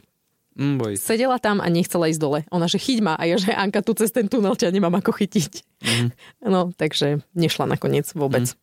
Mm. 0.58 0.98
Sedela 0.98 1.38
tam 1.38 1.62
a 1.62 1.70
nechcela 1.70 2.10
ísť 2.10 2.18
dole. 2.18 2.40
Ona, 2.50 2.66
že 2.66 2.76
chyť 2.76 3.00
ma 3.00 3.14
a 3.14 3.24
ja, 3.24 3.38
že 3.38 3.54
Anka, 3.54 3.80
tu 3.80 3.94
cez 3.94 4.10
ten 4.10 4.26
tunel 4.26 4.58
ťa 4.58 4.74
nemám 4.74 4.98
ako 4.98 5.14
chytiť. 5.14 5.52
Mhm. 5.86 6.08
No, 6.50 6.74
takže 6.74 7.22
nešla 7.32 7.70
nakoniec 7.70 8.10
vôbec. 8.12 8.58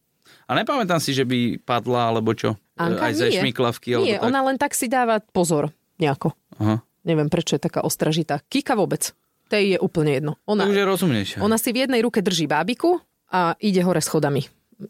A 0.45 0.53
nepamätám 0.53 0.99
si, 0.99 1.15
že 1.15 1.23
by 1.23 1.63
padla, 1.63 2.11
alebo 2.11 2.35
čo? 2.35 2.59
Anka, 2.75 3.09
Aj 3.09 3.15
ze 3.15 3.31
nie. 3.31 3.39
šmiklavky, 3.39 3.95
Nie, 3.95 3.97
alebo 3.97 4.11
tak. 4.19 4.29
ona 4.29 4.41
len 4.43 4.57
tak 4.59 4.73
si 4.75 4.91
dáva 4.91 5.23
pozor 5.23 5.71
nejako. 5.97 6.35
Aha. 6.59 6.83
Neviem, 7.05 7.31
prečo 7.31 7.55
je 7.55 7.63
taká 7.63 7.81
ostražitá. 7.81 8.43
Kika 8.45 8.75
vôbec. 8.75 9.15
Tej 9.47 9.77
je 9.77 9.79
úplne 9.79 10.17
jedno. 10.17 10.33
To 10.43 10.57
Ona, 10.57 10.65
už 10.67 10.75
je 10.75 10.85
rozumnejšia. 10.85 11.39
ona 11.39 11.61
si 11.61 11.71
v 11.71 11.85
jednej 11.85 12.01
ruke 12.01 12.19
drží 12.19 12.49
bábiku 12.49 12.99
a 13.29 13.55
ide 13.61 13.85
hore 13.85 14.01
schodami. 14.01 14.49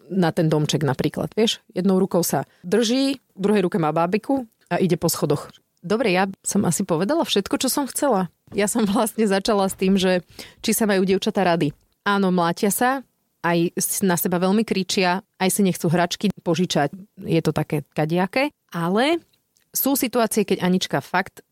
Na 0.09 0.31
ten 0.31 0.47
domček 0.49 0.81
napríklad, 0.81 1.35
vieš? 1.35 1.59
Jednou 1.71 1.99
rukou 1.99 2.23
sa 2.25 2.47
drží, 2.65 3.19
v 3.35 3.39
druhej 3.39 3.67
ruke 3.67 3.77
má 3.77 3.91
bábiku 3.91 4.47
a 4.71 4.79
ide 4.79 4.97
po 4.97 5.11
schodoch. 5.11 5.51
Dobre, 5.85 6.17
ja 6.17 6.25
som 6.41 6.65
asi 6.65 6.81
povedala 6.81 7.29
všetko, 7.29 7.61
čo 7.61 7.69
som 7.69 7.85
chcela. 7.85 8.33
Ja 8.57 8.65
som 8.65 8.89
vlastne 8.91 9.29
začala 9.29 9.69
s 9.69 9.77
tým, 9.77 10.01
že 10.01 10.25
či 10.65 10.73
sa 10.73 10.89
majú 10.89 11.05
dievčatá 11.05 11.45
rady. 11.45 11.77
Áno, 12.09 12.33
mlátia 12.33 12.73
sa, 12.73 13.05
aj 13.45 13.77
na 14.01 14.17
seba 14.17 14.41
veľmi 14.41 14.65
kričia, 14.65 15.21
aj 15.37 15.49
si 15.53 15.61
nechcú 15.61 15.93
hračky 15.93 16.33
požičať, 16.41 16.97
je 17.21 17.41
to 17.45 17.53
také 17.53 17.85
kadiaké, 17.93 18.49
ale 18.73 19.21
sú 19.69 19.97
situácie, 19.97 20.49
keď 20.49 20.65
Anička 20.65 21.05
fakt 21.05 21.45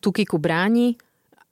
tú 0.00 0.12
Kiku 0.16 0.40
bráni, 0.40 0.96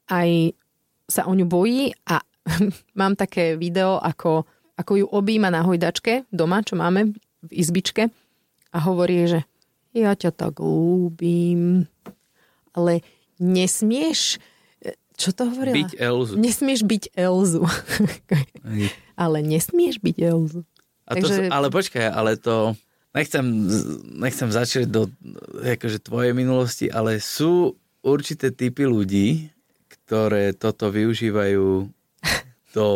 aj 0.09 0.57
sa 1.05 1.29
o 1.29 1.33
ňu 1.37 1.45
bojí 1.45 1.93
a 2.09 2.25
mám 3.01 3.17
také 3.17 3.61
video, 3.61 4.01
ako, 4.01 4.49
ako 4.81 4.93
ju 5.05 5.07
objíma 5.09 5.53
na 5.53 5.61
hojdačke 5.65 6.29
doma, 6.33 6.65
čo 6.65 6.81
máme 6.81 7.13
v 7.45 7.51
izbičke 7.53 8.09
a 8.73 8.79
hovorí, 8.81 9.29
že 9.29 9.45
ja 9.95 10.13
ťa 10.13 10.35
tak 10.35 10.59
ľúbim, 10.59 11.87
ale 12.75 13.01
nesmieš, 13.39 14.43
čo 15.15 15.31
to 15.31 15.47
hovorila? 15.47 15.79
Byť 15.79 15.93
Elzu. 15.95 16.35
Nesmieš 16.35 16.81
byť 16.83 17.05
Elzu. 17.15 17.63
Ale 19.15 19.39
nesmieš 19.47 20.03
byť 20.03 20.17
Elzu. 20.19 20.67
A 21.07 21.15
to, 21.15 21.31
Takže- 21.31 21.47
sú- 21.47 21.53
ale 21.55 21.67
počkaj, 21.71 22.07
ale 22.11 22.35
to... 22.35 22.75
Nechcem, 23.15 23.47
nechcem 24.19 24.51
začať 24.51 24.91
do 24.91 25.07
akože, 25.63 26.03
tvojej 26.03 26.35
minulosti, 26.35 26.91
ale 26.91 27.23
sú 27.23 27.79
určité 28.03 28.51
typy 28.51 28.91
ľudí, 28.91 29.55
ktoré 29.87 30.51
toto 30.51 30.91
využívajú 30.91 31.87
do 32.75 32.87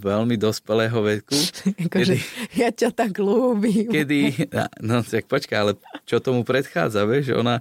veľmi 0.00 0.40
dospelého 0.40 0.96
veku. 0.96 1.36
Akože, 1.92 2.16
ja 2.56 2.72
ťa 2.72 2.88
tak 2.88 3.20
ľúbim. 3.20 3.92
kedy, 3.92 4.48
no 4.80 5.04
tak 5.04 5.28
počkaj, 5.28 5.56
ale 5.60 5.72
čo 6.06 6.16
tomu 6.16 6.40
predchádza, 6.40 7.02
vieš, 7.02 7.24
že 7.28 7.34
ona, 7.34 7.60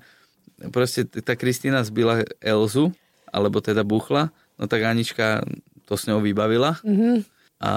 proste 0.69 1.01
tá 1.03 1.33
Kristína 1.33 1.81
zbila 1.81 2.21
Elzu, 2.39 2.93
alebo 3.27 3.59
teda 3.59 3.81
buchla, 3.81 4.29
no 4.55 4.65
tak 4.65 4.81
Anička 4.81 5.43
to 5.83 5.93
s 5.93 6.05
ňou 6.05 6.17
vybavila 6.19 6.77
Mhm. 6.81 7.25
a 7.59 7.71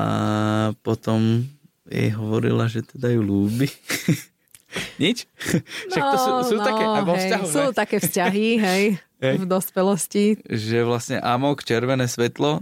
potom 0.78 1.48
jej 1.84 2.12
hovorila, 2.12 2.64
že 2.64 2.80
teda 2.82 3.08
ju 3.08 3.20
ľúbi. 3.20 3.66
Nič? 4.98 5.24
Však 5.90 6.04
to 6.04 6.16
sú, 6.16 6.30
sú 6.44 6.56
také, 6.58 6.84
a 6.84 7.00
vo 7.00 7.12
No, 7.12 7.16
hej, 7.16 7.24
vzťahu, 7.26 7.46
sú 7.46 7.62
ne? 7.64 7.74
také 7.74 7.96
vzťahy, 7.98 8.46
hej, 8.68 8.84
Hej. 9.18 9.34
v 9.34 9.44
dospelosti. 9.46 10.24
že 10.44 10.84
vlastne 10.84 11.16
amok, 11.18 11.64
červené 11.64 12.04
svetlo, 12.04 12.60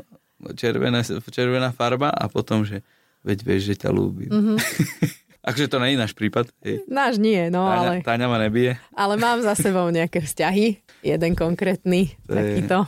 červené, 0.55 1.03
červená 1.27 1.69
farba 1.71 2.09
a 2.09 2.27
potom, 2.27 2.63
že 2.63 2.87
veď 3.23 3.39
vieš, 3.43 3.63
že 3.67 3.75
ťa 3.77 3.91
ľúbim. 3.91 4.31
Mm-hmm. 4.31 4.57
Akože 5.47 5.67
to 5.67 5.79
nie 5.79 5.95
je 5.95 6.03
náš 6.03 6.13
prípad. 6.13 6.51
Hej. 6.61 6.83
Náš 6.87 7.17
nie, 7.17 7.39
no 7.49 7.63
Táňa, 7.65 7.79
ale, 7.79 7.95
Táňa 8.03 8.27
ma 8.27 8.39
nebije. 8.39 8.83
ale 8.91 9.15
mám 9.15 9.39
za 9.41 9.55
sebou 9.55 9.87
nejaké 9.89 10.19
vzťahy. 10.19 10.83
Jeden 11.01 11.33
konkrétny, 11.33 12.19
To 12.27 12.35
je- 12.35 12.39
takýto. 12.59 12.79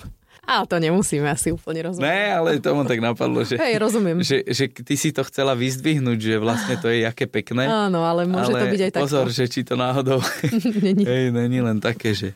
Ale 0.43 0.65
to 0.65 0.77
nemusíme 0.77 1.23
asi 1.25 1.53
úplne 1.53 1.85
rozumieť. 1.85 2.03
Ne, 2.03 2.25
ale 2.33 2.49
to 2.57 2.73
ma 2.73 2.83
tak 2.83 2.99
napadlo, 2.99 3.45
že, 3.45 3.55
Hej, 3.55 3.79
rozumiem. 3.79 4.19
že, 4.19 4.43
že 4.43 4.65
ty 4.67 4.97
si 4.97 5.13
to 5.13 5.21
chcela 5.23 5.53
vyzdvihnúť, 5.53 6.19
že 6.19 6.35
vlastne 6.37 6.75
to 6.75 6.89
je 6.89 7.05
jaké 7.05 7.29
pekné. 7.29 7.69
Áno, 7.69 8.01
ale 8.01 8.25
môže 8.25 8.49
ale 8.49 8.59
to 8.59 8.67
byť 8.67 8.81
aj 8.81 8.91
takto. 8.91 9.05
pozor, 9.05 9.27
že 9.29 9.45
či 9.45 9.61
to 9.61 9.77
náhodou 9.77 10.25
Není. 10.81 11.05
hej, 11.05 11.25
není 11.31 11.61
len 11.61 11.79
také, 11.79 12.11
že 12.11 12.33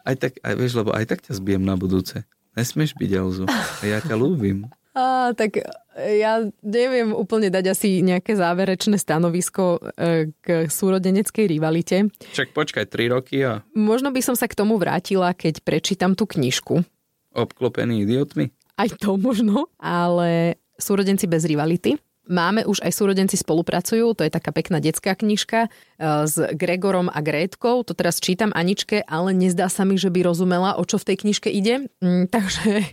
aj 0.00 0.14
tak, 0.18 0.32
aj, 0.40 0.54
vieš, 0.56 0.74
lebo 0.74 0.90
aj 0.90 1.04
tak 1.06 1.20
ťa 1.20 1.36
zbijem 1.36 1.60
na 1.60 1.76
budúce. 1.76 2.24
Nesmieš 2.52 2.96
byť 2.96 3.10
Elzu. 3.12 3.44
Ja 3.80 4.00
ťa 4.00 4.16
ľúbim. 4.16 4.66
Á, 4.92 5.32
tak 5.32 5.56
ja 5.96 6.44
neviem 6.60 7.16
úplne 7.16 7.48
dať 7.48 7.64
asi 7.72 8.04
nejaké 8.04 8.36
záverečné 8.36 9.00
stanovisko 9.00 9.80
e, 9.96 10.32
k 10.40 10.68
súrodeneckej 10.68 11.48
rivalite. 11.48 12.12
Však 12.32 12.52
počkaj, 12.52 12.84
3 12.88 13.08
roky 13.12 13.40
a 13.40 13.64
Možno 13.72 14.12
by 14.12 14.20
som 14.20 14.36
sa 14.36 14.44
k 14.44 14.56
tomu 14.56 14.76
vrátila, 14.76 15.32
keď 15.32 15.64
prečítam 15.64 16.12
tú 16.12 16.28
knižku. 16.28 16.84
obklopený 17.32 18.04
idiotmi. 18.04 18.52
Aj 18.76 18.88
to 18.92 19.16
možno, 19.16 19.68
ale 19.80 20.60
súrodenci 20.76 21.24
bez 21.24 21.44
rivality. 21.48 21.96
Máme 22.22 22.62
už 22.62 22.86
aj 22.86 22.94
súrodenci 22.94 23.34
spolupracujú, 23.34 24.14
to 24.14 24.22
je 24.22 24.30
taká 24.30 24.54
pekná 24.54 24.78
detská 24.78 25.18
knižka 25.18 25.66
e, 25.66 25.68
s 26.22 26.38
Gregorom 26.54 27.10
a 27.10 27.18
Grétkou. 27.18 27.82
To 27.82 27.98
teraz 27.98 28.22
čítam 28.22 28.54
Aničke, 28.54 29.02
ale 29.10 29.34
nezdá 29.34 29.66
sa 29.66 29.82
mi, 29.82 29.98
že 29.98 30.06
by 30.06 30.30
rozumela, 30.30 30.78
o 30.78 30.86
čo 30.86 31.02
v 31.02 31.10
tej 31.10 31.16
knižke 31.26 31.50
ide. 31.50 31.90
Mm, 31.98 32.30
takže 32.34 32.70
e, 32.78 32.86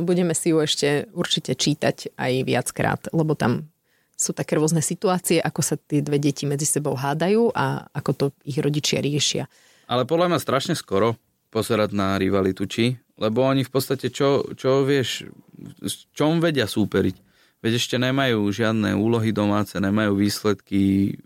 budeme 0.00 0.32
si 0.32 0.56
ju 0.56 0.64
ešte 0.64 1.12
určite 1.12 1.52
čítať 1.52 2.16
aj 2.16 2.32
viackrát, 2.48 3.00
lebo 3.12 3.36
tam 3.36 3.68
sú 4.16 4.32
také 4.32 4.56
rôzne 4.56 4.80
situácie, 4.80 5.44
ako 5.44 5.60
sa 5.60 5.76
tie 5.76 6.00
dve 6.00 6.16
deti 6.16 6.48
medzi 6.48 6.64
sebou 6.64 6.96
hádajú 6.96 7.52
a 7.52 7.84
ako 7.92 8.10
to 8.16 8.24
ich 8.48 8.56
rodičia 8.56 9.04
riešia. 9.04 9.44
Ale 9.90 10.08
podľa 10.08 10.32
mňa 10.32 10.40
strašne 10.40 10.74
skoro 10.78 11.20
pozerať 11.52 11.92
na 11.92 12.16
rivalitu, 12.16 12.64
či 12.64 12.96
Lebo 13.14 13.46
oni 13.46 13.62
v 13.62 13.70
podstate, 13.70 14.10
čo, 14.10 14.42
čo 14.58 14.82
vieš, 14.82 15.30
s 15.78 16.10
čom 16.10 16.42
vedia 16.42 16.66
súperiť? 16.66 17.33
Veď 17.64 17.80
ešte 17.80 17.96
nemajú 17.96 18.52
žiadne 18.52 18.92
úlohy 18.92 19.32
domáce, 19.32 19.72
nemajú 19.80 20.20
výsledky 20.20 21.16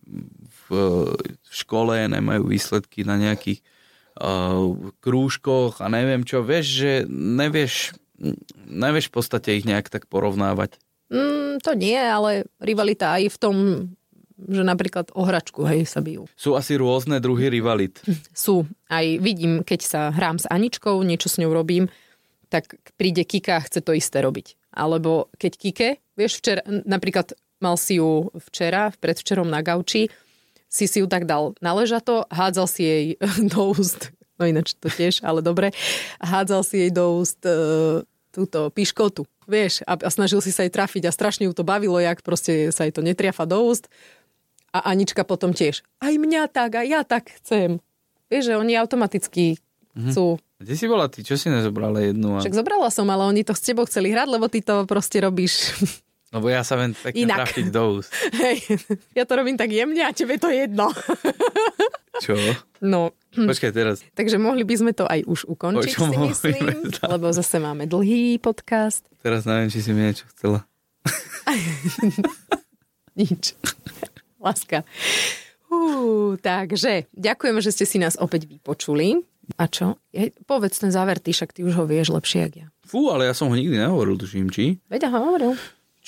v, 0.46 0.66
v 1.26 1.50
škole, 1.50 1.98
nemajú 2.06 2.46
výsledky 2.46 3.02
na 3.02 3.18
nejakých 3.18 3.58
uh, 4.22 4.70
krúžkoch 5.02 5.82
a 5.82 5.90
neviem 5.90 6.22
čo. 6.22 6.46
Vieš, 6.46 6.66
že 6.70 6.92
nevieš, 7.10 7.98
nevieš 8.70 9.10
v 9.10 9.14
podstate 9.18 9.58
ich 9.58 9.66
nejak 9.66 9.90
tak 9.90 10.06
porovnávať. 10.06 10.78
Mm, 11.10 11.58
to 11.58 11.74
nie, 11.74 11.98
ale 11.98 12.46
rivalita 12.62 13.18
aj 13.18 13.34
v 13.34 13.38
tom, 13.42 13.56
že 14.38 14.62
napríklad 14.62 15.10
o 15.18 15.26
hračku, 15.26 15.66
hej, 15.66 15.90
sa 15.90 15.98
bijú. 15.98 16.30
Sú 16.38 16.54
asi 16.54 16.78
rôzne 16.78 17.18
druhy 17.18 17.50
rivalit. 17.50 17.98
Sú. 18.30 18.62
Aj 18.86 19.02
vidím, 19.02 19.66
keď 19.66 19.80
sa 19.82 20.00
hrám 20.14 20.38
s 20.38 20.46
Aničkou, 20.46 21.02
niečo 21.02 21.26
s 21.26 21.42
ňou 21.42 21.50
robím, 21.50 21.90
tak 22.46 22.78
príde 22.94 23.26
Kika 23.26 23.58
a 23.58 23.64
chce 23.66 23.82
to 23.82 23.92
isté 23.92 24.22
robiť. 24.22 24.54
Alebo 24.78 25.26
keď 25.34 25.52
Kike, 25.58 25.90
vieš, 26.14 26.38
včera, 26.38 26.62
napríklad 26.66 27.34
mal 27.58 27.74
si 27.74 27.98
ju 27.98 28.30
včera, 28.38 28.94
predvčerom 29.02 29.50
na 29.50 29.58
gauči, 29.66 30.06
si 30.70 30.84
si 30.86 31.02
ju 31.02 31.10
tak 31.10 31.26
dal 31.26 31.58
na 31.58 31.74
ležato, 31.74 32.28
hádzal 32.30 32.66
si 32.70 32.82
jej 32.86 33.04
do 33.52 33.74
úst, 33.74 34.14
no 34.38 34.46
ináč 34.46 34.78
to 34.78 34.86
tiež, 34.86 35.24
ale 35.26 35.42
dobre, 35.42 35.74
hádzal 36.22 36.62
si 36.62 36.86
jej 36.86 36.92
do 36.94 37.18
úst 37.18 37.42
e, 37.42 38.06
túto 38.30 38.70
piškotu, 38.70 39.26
vieš, 39.48 39.82
a, 39.88 39.98
a 39.98 40.08
snažil 40.12 40.38
si 40.44 40.54
sa 40.54 40.62
jej 40.62 40.72
trafiť 40.72 41.08
a 41.08 41.14
strašne 41.14 41.48
ju 41.48 41.52
to 41.56 41.66
bavilo, 41.66 41.98
jak 41.98 42.22
proste 42.22 42.70
sa 42.70 42.86
jej 42.86 42.94
to 42.94 43.02
netriafa 43.02 43.48
do 43.48 43.64
úst. 43.64 43.90
A 44.68 44.92
Anička 44.92 45.24
potom 45.24 45.56
tiež, 45.56 45.80
aj 46.04 46.14
mňa 46.20 46.52
tak, 46.52 46.76
a 46.76 46.84
ja 46.84 47.00
tak 47.00 47.32
chcem. 47.40 47.80
Vieš, 48.28 48.52
že 48.52 48.60
oni 48.60 48.76
automaticky 48.76 49.56
mm-hmm. 49.96 50.12
Kde 50.58 50.74
si 50.74 50.86
bola 50.90 51.06
ty? 51.06 51.22
Čo 51.22 51.38
si 51.38 51.46
nezobrala 51.54 52.02
jednu? 52.02 52.34
A... 52.34 52.42
Však 52.42 52.58
zobrala 52.58 52.90
som, 52.90 53.06
ale 53.06 53.30
oni 53.30 53.46
to 53.46 53.54
s 53.54 53.62
tebou 53.62 53.86
chceli 53.86 54.10
hrať, 54.10 54.26
lebo 54.26 54.50
ty 54.50 54.58
to 54.58 54.82
proste 54.90 55.22
robíš 55.22 55.70
Lebo 56.28 56.52
ja 56.52 56.60
sa 56.60 56.76
viem 56.76 56.92
pekne 56.92 57.24
Inak. 57.24 57.38
trafiť 57.40 57.66
do 57.72 57.82
úst. 57.96 58.12
Hej, 58.36 58.60
ja 59.16 59.24
to 59.24 59.32
robím 59.32 59.56
tak 59.56 59.72
jemne 59.72 60.04
a 60.04 60.12
tebe 60.12 60.36
to 60.36 60.52
jedno. 60.52 60.92
Čo? 62.24 62.36
No. 62.84 63.16
Počkaj 63.32 63.72
teraz. 63.72 64.04
Takže 64.12 64.36
mohli 64.36 64.60
by 64.60 64.74
sme 64.76 64.92
to 64.92 65.08
aj 65.08 65.24
už 65.24 65.48
ukončiť, 65.48 65.94
si 65.96 66.16
myslím, 66.28 66.92
lebo 66.92 67.32
zase 67.32 67.56
máme 67.56 67.88
dlhý 67.88 68.36
podcast. 68.44 69.08
Teraz 69.24 69.48
neviem, 69.48 69.72
či 69.72 69.80
si 69.80 69.90
mi 69.96 70.04
niečo 70.04 70.28
chcela. 70.36 70.68
Nič. 73.18 73.56
Láska. 74.36 74.84
Uh, 75.68 76.40
takže, 76.40 77.08
ďakujeme, 77.12 77.60
že 77.60 77.72
ste 77.72 77.84
si 77.84 78.00
nás 78.00 78.16
opäť 78.16 78.48
vypočuli. 78.48 79.20
A 79.56 79.64
čo? 79.64 79.96
Je, 80.12 80.28
povedz 80.44 80.76
ten 80.76 80.92
záver, 80.92 81.16
ty 81.20 81.32
však 81.32 81.56
ty 81.56 81.64
už 81.64 81.72
ho 81.80 81.84
vieš 81.88 82.12
lepšie, 82.12 82.38
jak 82.44 82.54
ja. 82.56 82.66
Fú, 82.84 83.08
ale 83.08 83.28
ja 83.28 83.32
som 83.32 83.48
ho 83.48 83.56
nikdy 83.56 83.80
nehovoril, 83.80 84.20
tuším, 84.20 84.52
či? 84.52 84.76
Veď 84.92 85.08
ho 85.08 85.20
hovoril. 85.24 85.52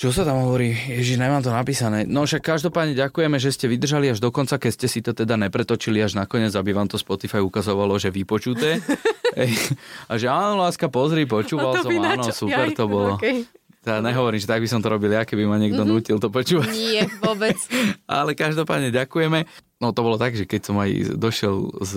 Čo 0.01 0.09
sa 0.09 0.25
tam 0.25 0.49
hovorí? 0.49 0.73
Ježiš, 0.73 1.21
nemám 1.21 1.45
to 1.45 1.53
napísané. 1.53 2.09
No 2.09 2.25
však 2.25 2.41
každopádne 2.41 2.97
ďakujeme, 2.97 3.37
že 3.37 3.53
ste 3.53 3.69
vydržali 3.69 4.09
až 4.09 4.17
do 4.17 4.33
konca, 4.33 4.57
keď 4.57 4.71
ste 4.73 4.87
si 4.89 4.99
to 5.05 5.13
teda 5.13 5.37
nepretočili 5.37 6.01
až 6.01 6.17
nakoniec, 6.17 6.57
aby 6.57 6.73
vám 6.73 6.89
to 6.89 6.97
Spotify 6.97 7.37
ukazovalo, 7.37 8.01
že 8.01 8.09
vypočuté. 8.09 8.81
a 10.09 10.13
že 10.17 10.25
áno, 10.25 10.57
láska, 10.65 10.89
pozri, 10.89 11.29
počúval 11.29 11.85
som, 11.85 11.93
áno, 11.93 12.33
super 12.33 12.73
to 12.73 12.89
bolo. 12.89 13.21
Okay. 13.21 13.45
Teda 13.81 13.97
nehovorím, 13.97 14.37
že 14.37 14.45
tak 14.45 14.61
by 14.61 14.69
som 14.69 14.77
to 14.77 14.93
robil 14.93 15.09
ja, 15.09 15.25
keby 15.25 15.49
ma 15.49 15.57
niekto 15.57 15.81
mm-hmm. 15.81 15.97
nutil 15.97 16.17
to 16.21 16.29
počúvať. 16.29 16.69
Nie, 16.69 17.09
vôbec. 17.17 17.57
Ale 18.05 18.37
každopádne 18.37 18.93
ďakujeme. 18.93 19.49
No 19.81 19.89
to 19.89 20.05
bolo 20.05 20.21
tak, 20.21 20.37
že 20.37 20.45
keď 20.45 20.61
som 20.69 20.77
aj 20.77 21.17
došiel 21.17 21.81
z, 21.81 21.93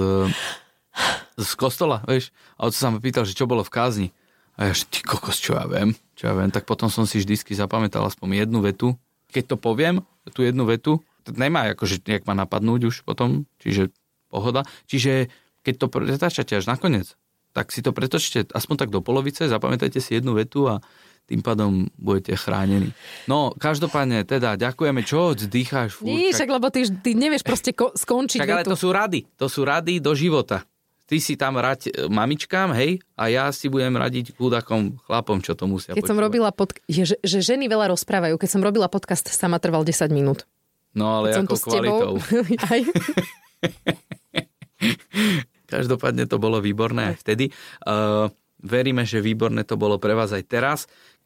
z 1.36 1.50
kostola, 1.60 2.00
vieš, 2.08 2.32
a 2.56 2.72
otec 2.72 2.80
sa 2.80 2.88
ma 2.88 3.04
pýtal, 3.04 3.28
že 3.28 3.36
čo 3.36 3.44
bolo 3.44 3.60
v 3.60 3.68
kázni. 3.68 4.08
A 4.56 4.70
ja, 4.70 4.72
že 4.72 4.88
ty 4.88 5.04
kokos, 5.04 5.36
čo 5.36 5.60
ja 5.60 5.68
viem, 5.68 5.92
čo 6.16 6.30
ja 6.30 6.32
viem, 6.32 6.48
tak 6.48 6.64
potom 6.64 6.88
som 6.88 7.04
si 7.04 7.20
vždycky 7.20 7.52
zapamätal 7.52 8.00
aspoň 8.08 8.48
jednu 8.48 8.64
vetu. 8.64 8.96
Keď 9.28 9.52
to 9.52 9.56
poviem, 9.60 10.00
tú 10.32 10.40
jednu 10.40 10.64
vetu, 10.64 11.04
to 11.26 11.36
nemá 11.36 11.68
akože 11.76 12.00
nejak 12.08 12.24
ma 12.24 12.32
napadnúť 12.32 12.88
už 12.88 12.96
potom, 13.04 13.44
čiže 13.60 13.92
pohoda. 14.32 14.64
Čiže 14.88 15.28
keď 15.66 15.74
to 15.76 15.86
pretáčate 15.92 16.52
až 16.56 16.64
nakoniec, 16.64 17.12
tak 17.54 17.70
si 17.70 17.80
to 17.80 17.94
pretočte 17.94 18.50
aspoň 18.50 18.76
tak 18.86 18.90
do 18.90 19.04
polovice, 19.04 19.46
zapamätajte 19.46 20.02
si 20.02 20.18
jednu 20.18 20.34
vetu 20.34 20.66
a 20.66 20.82
tým 21.24 21.40
pádom 21.40 21.88
budete 21.96 22.36
chránení. 22.36 22.92
No, 23.24 23.56
každopádne, 23.56 24.28
teda, 24.28 24.60
ďakujeme. 24.60 25.00
Čo 25.04 25.32
dýcháš? 25.32 25.96
Furt, 25.96 26.08
Nie, 26.08 26.36
však, 26.36 26.48
lebo 26.52 26.68
ty, 26.68 26.84
ty 27.00 27.16
nevieš 27.16 27.42
proste 27.44 27.72
ko- 27.72 27.96
skončiť. 27.96 28.44
Tak, 28.44 28.52
ale 28.52 28.64
to 28.68 28.76
sú 28.76 28.92
rady. 28.92 29.24
To 29.40 29.48
sú 29.48 29.64
rady 29.64 30.04
do 30.04 30.12
života 30.12 30.64
ty 31.04 31.20
si 31.20 31.36
tam 31.36 31.60
rať 31.60 31.92
e, 31.92 32.08
mamičkám, 32.08 32.72
hej, 32.74 33.00
a 33.16 33.28
ja 33.28 33.52
si 33.52 33.68
budem 33.68 33.92
radiť 33.92 34.34
chudakom 34.36 34.96
chlapom, 35.04 35.38
čo 35.44 35.52
to 35.52 35.68
musia 35.68 35.92
Keď 35.92 36.00
počúvať. 36.00 36.10
som 36.10 36.18
robila 36.18 36.50
pod... 36.50 36.72
že, 36.88 37.20
že 37.20 37.38
ženy 37.44 37.68
veľa 37.68 37.92
rozprávajú. 37.92 38.40
Keď 38.40 38.50
som 38.50 38.64
robila 38.64 38.88
podcast, 38.88 39.28
sama 39.28 39.60
trval 39.60 39.84
10 39.84 40.08
minút. 40.10 40.48
No 40.96 41.20
ale 41.20 41.36
Keď 41.36 41.44
ako 41.44 41.56
kvalitou. 41.60 42.12
Aj. 42.72 42.80
Každopádne 45.64 46.24
to 46.28 46.36
bolo 46.38 46.60
výborné 46.60 47.16
aj 47.16 47.16
vtedy. 47.24 47.50
Uh, 47.82 48.30
veríme, 48.64 49.04
že 49.04 49.20
výborné 49.20 49.62
to 49.68 49.76
bolo 49.76 50.00
pre 50.00 50.16
vás 50.16 50.32
aj 50.32 50.44
teraz. 50.48 50.78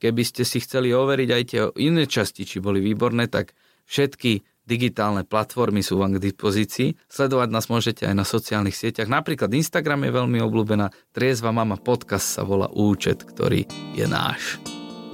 Keby 0.03 0.22
ste 0.27 0.42
si 0.42 0.59
chceli 0.59 0.90
overiť 0.90 1.31
aj 1.31 1.42
tie 1.46 1.62
iné 1.79 2.05
časti, 2.05 2.42
či 2.42 2.59
boli 2.59 2.83
výborné, 2.83 3.31
tak 3.31 3.55
všetky 3.87 4.42
digitálne 4.68 5.24
platformy 5.24 5.81
sú 5.81 5.96
vám 5.96 6.20
k 6.20 6.29
dispozícii. 6.29 6.92
Sledovať 7.09 7.48
nás 7.48 7.72
môžete 7.72 8.05
aj 8.05 8.14
na 8.14 8.29
sociálnych 8.29 8.77
sieťach. 8.77 9.09
Napríklad 9.09 9.48
Instagram 9.48 10.05
je 10.05 10.12
veľmi 10.12 10.38
obľúbená. 10.44 10.92
Triezva 11.16 11.57
mama 11.57 11.81
podcast 11.81 12.29
sa 12.29 12.44
volá 12.44 12.68
účet, 12.68 13.24
ktorý 13.24 13.64
je 13.96 14.05
náš. 14.05 14.61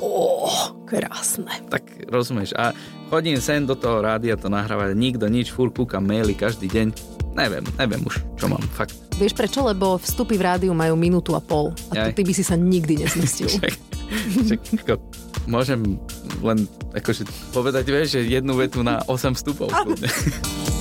Oh, 0.04 0.76
krásne. 0.84 1.64
Tak 1.72 2.04
rozumieš. 2.12 2.52
A 2.60 2.76
chodím 3.08 3.40
sem 3.40 3.64
do 3.64 3.72
toho 3.72 4.04
rádia 4.04 4.36
to 4.36 4.52
nahrávať. 4.52 4.92
Nikto 4.92 5.24
nič, 5.32 5.48
fur 5.48 5.72
kúkam 5.72 6.04
maily 6.04 6.36
každý 6.36 6.68
deň. 6.68 6.92
Neviem, 7.34 7.64
neviem 7.80 8.02
už, 8.04 8.20
čo 8.38 8.46
mám, 8.46 8.62
fakt. 8.76 8.94
Vieš 9.16 9.34
prečo? 9.34 9.64
Lebo 9.64 9.98
vstupy 9.98 10.38
v 10.38 10.44
rádiu 10.44 10.72
majú 10.76 10.94
minútu 10.94 11.34
a 11.34 11.42
pol. 11.42 11.74
A 11.90 12.12
ty 12.12 12.22
by 12.22 12.32
si 12.36 12.44
sa 12.46 12.54
nikdy 12.54 13.02
nezmestil. 13.02 13.50
môžem 15.50 16.00
len 16.40 16.68
akože 16.92 17.24
povedať, 17.52 17.84
vieš, 17.88 18.20
že 18.20 18.20
jednu 18.28 18.54
vetu 18.54 18.84
na 18.84 19.00
8 19.08 19.34
vstupov. 19.34 19.72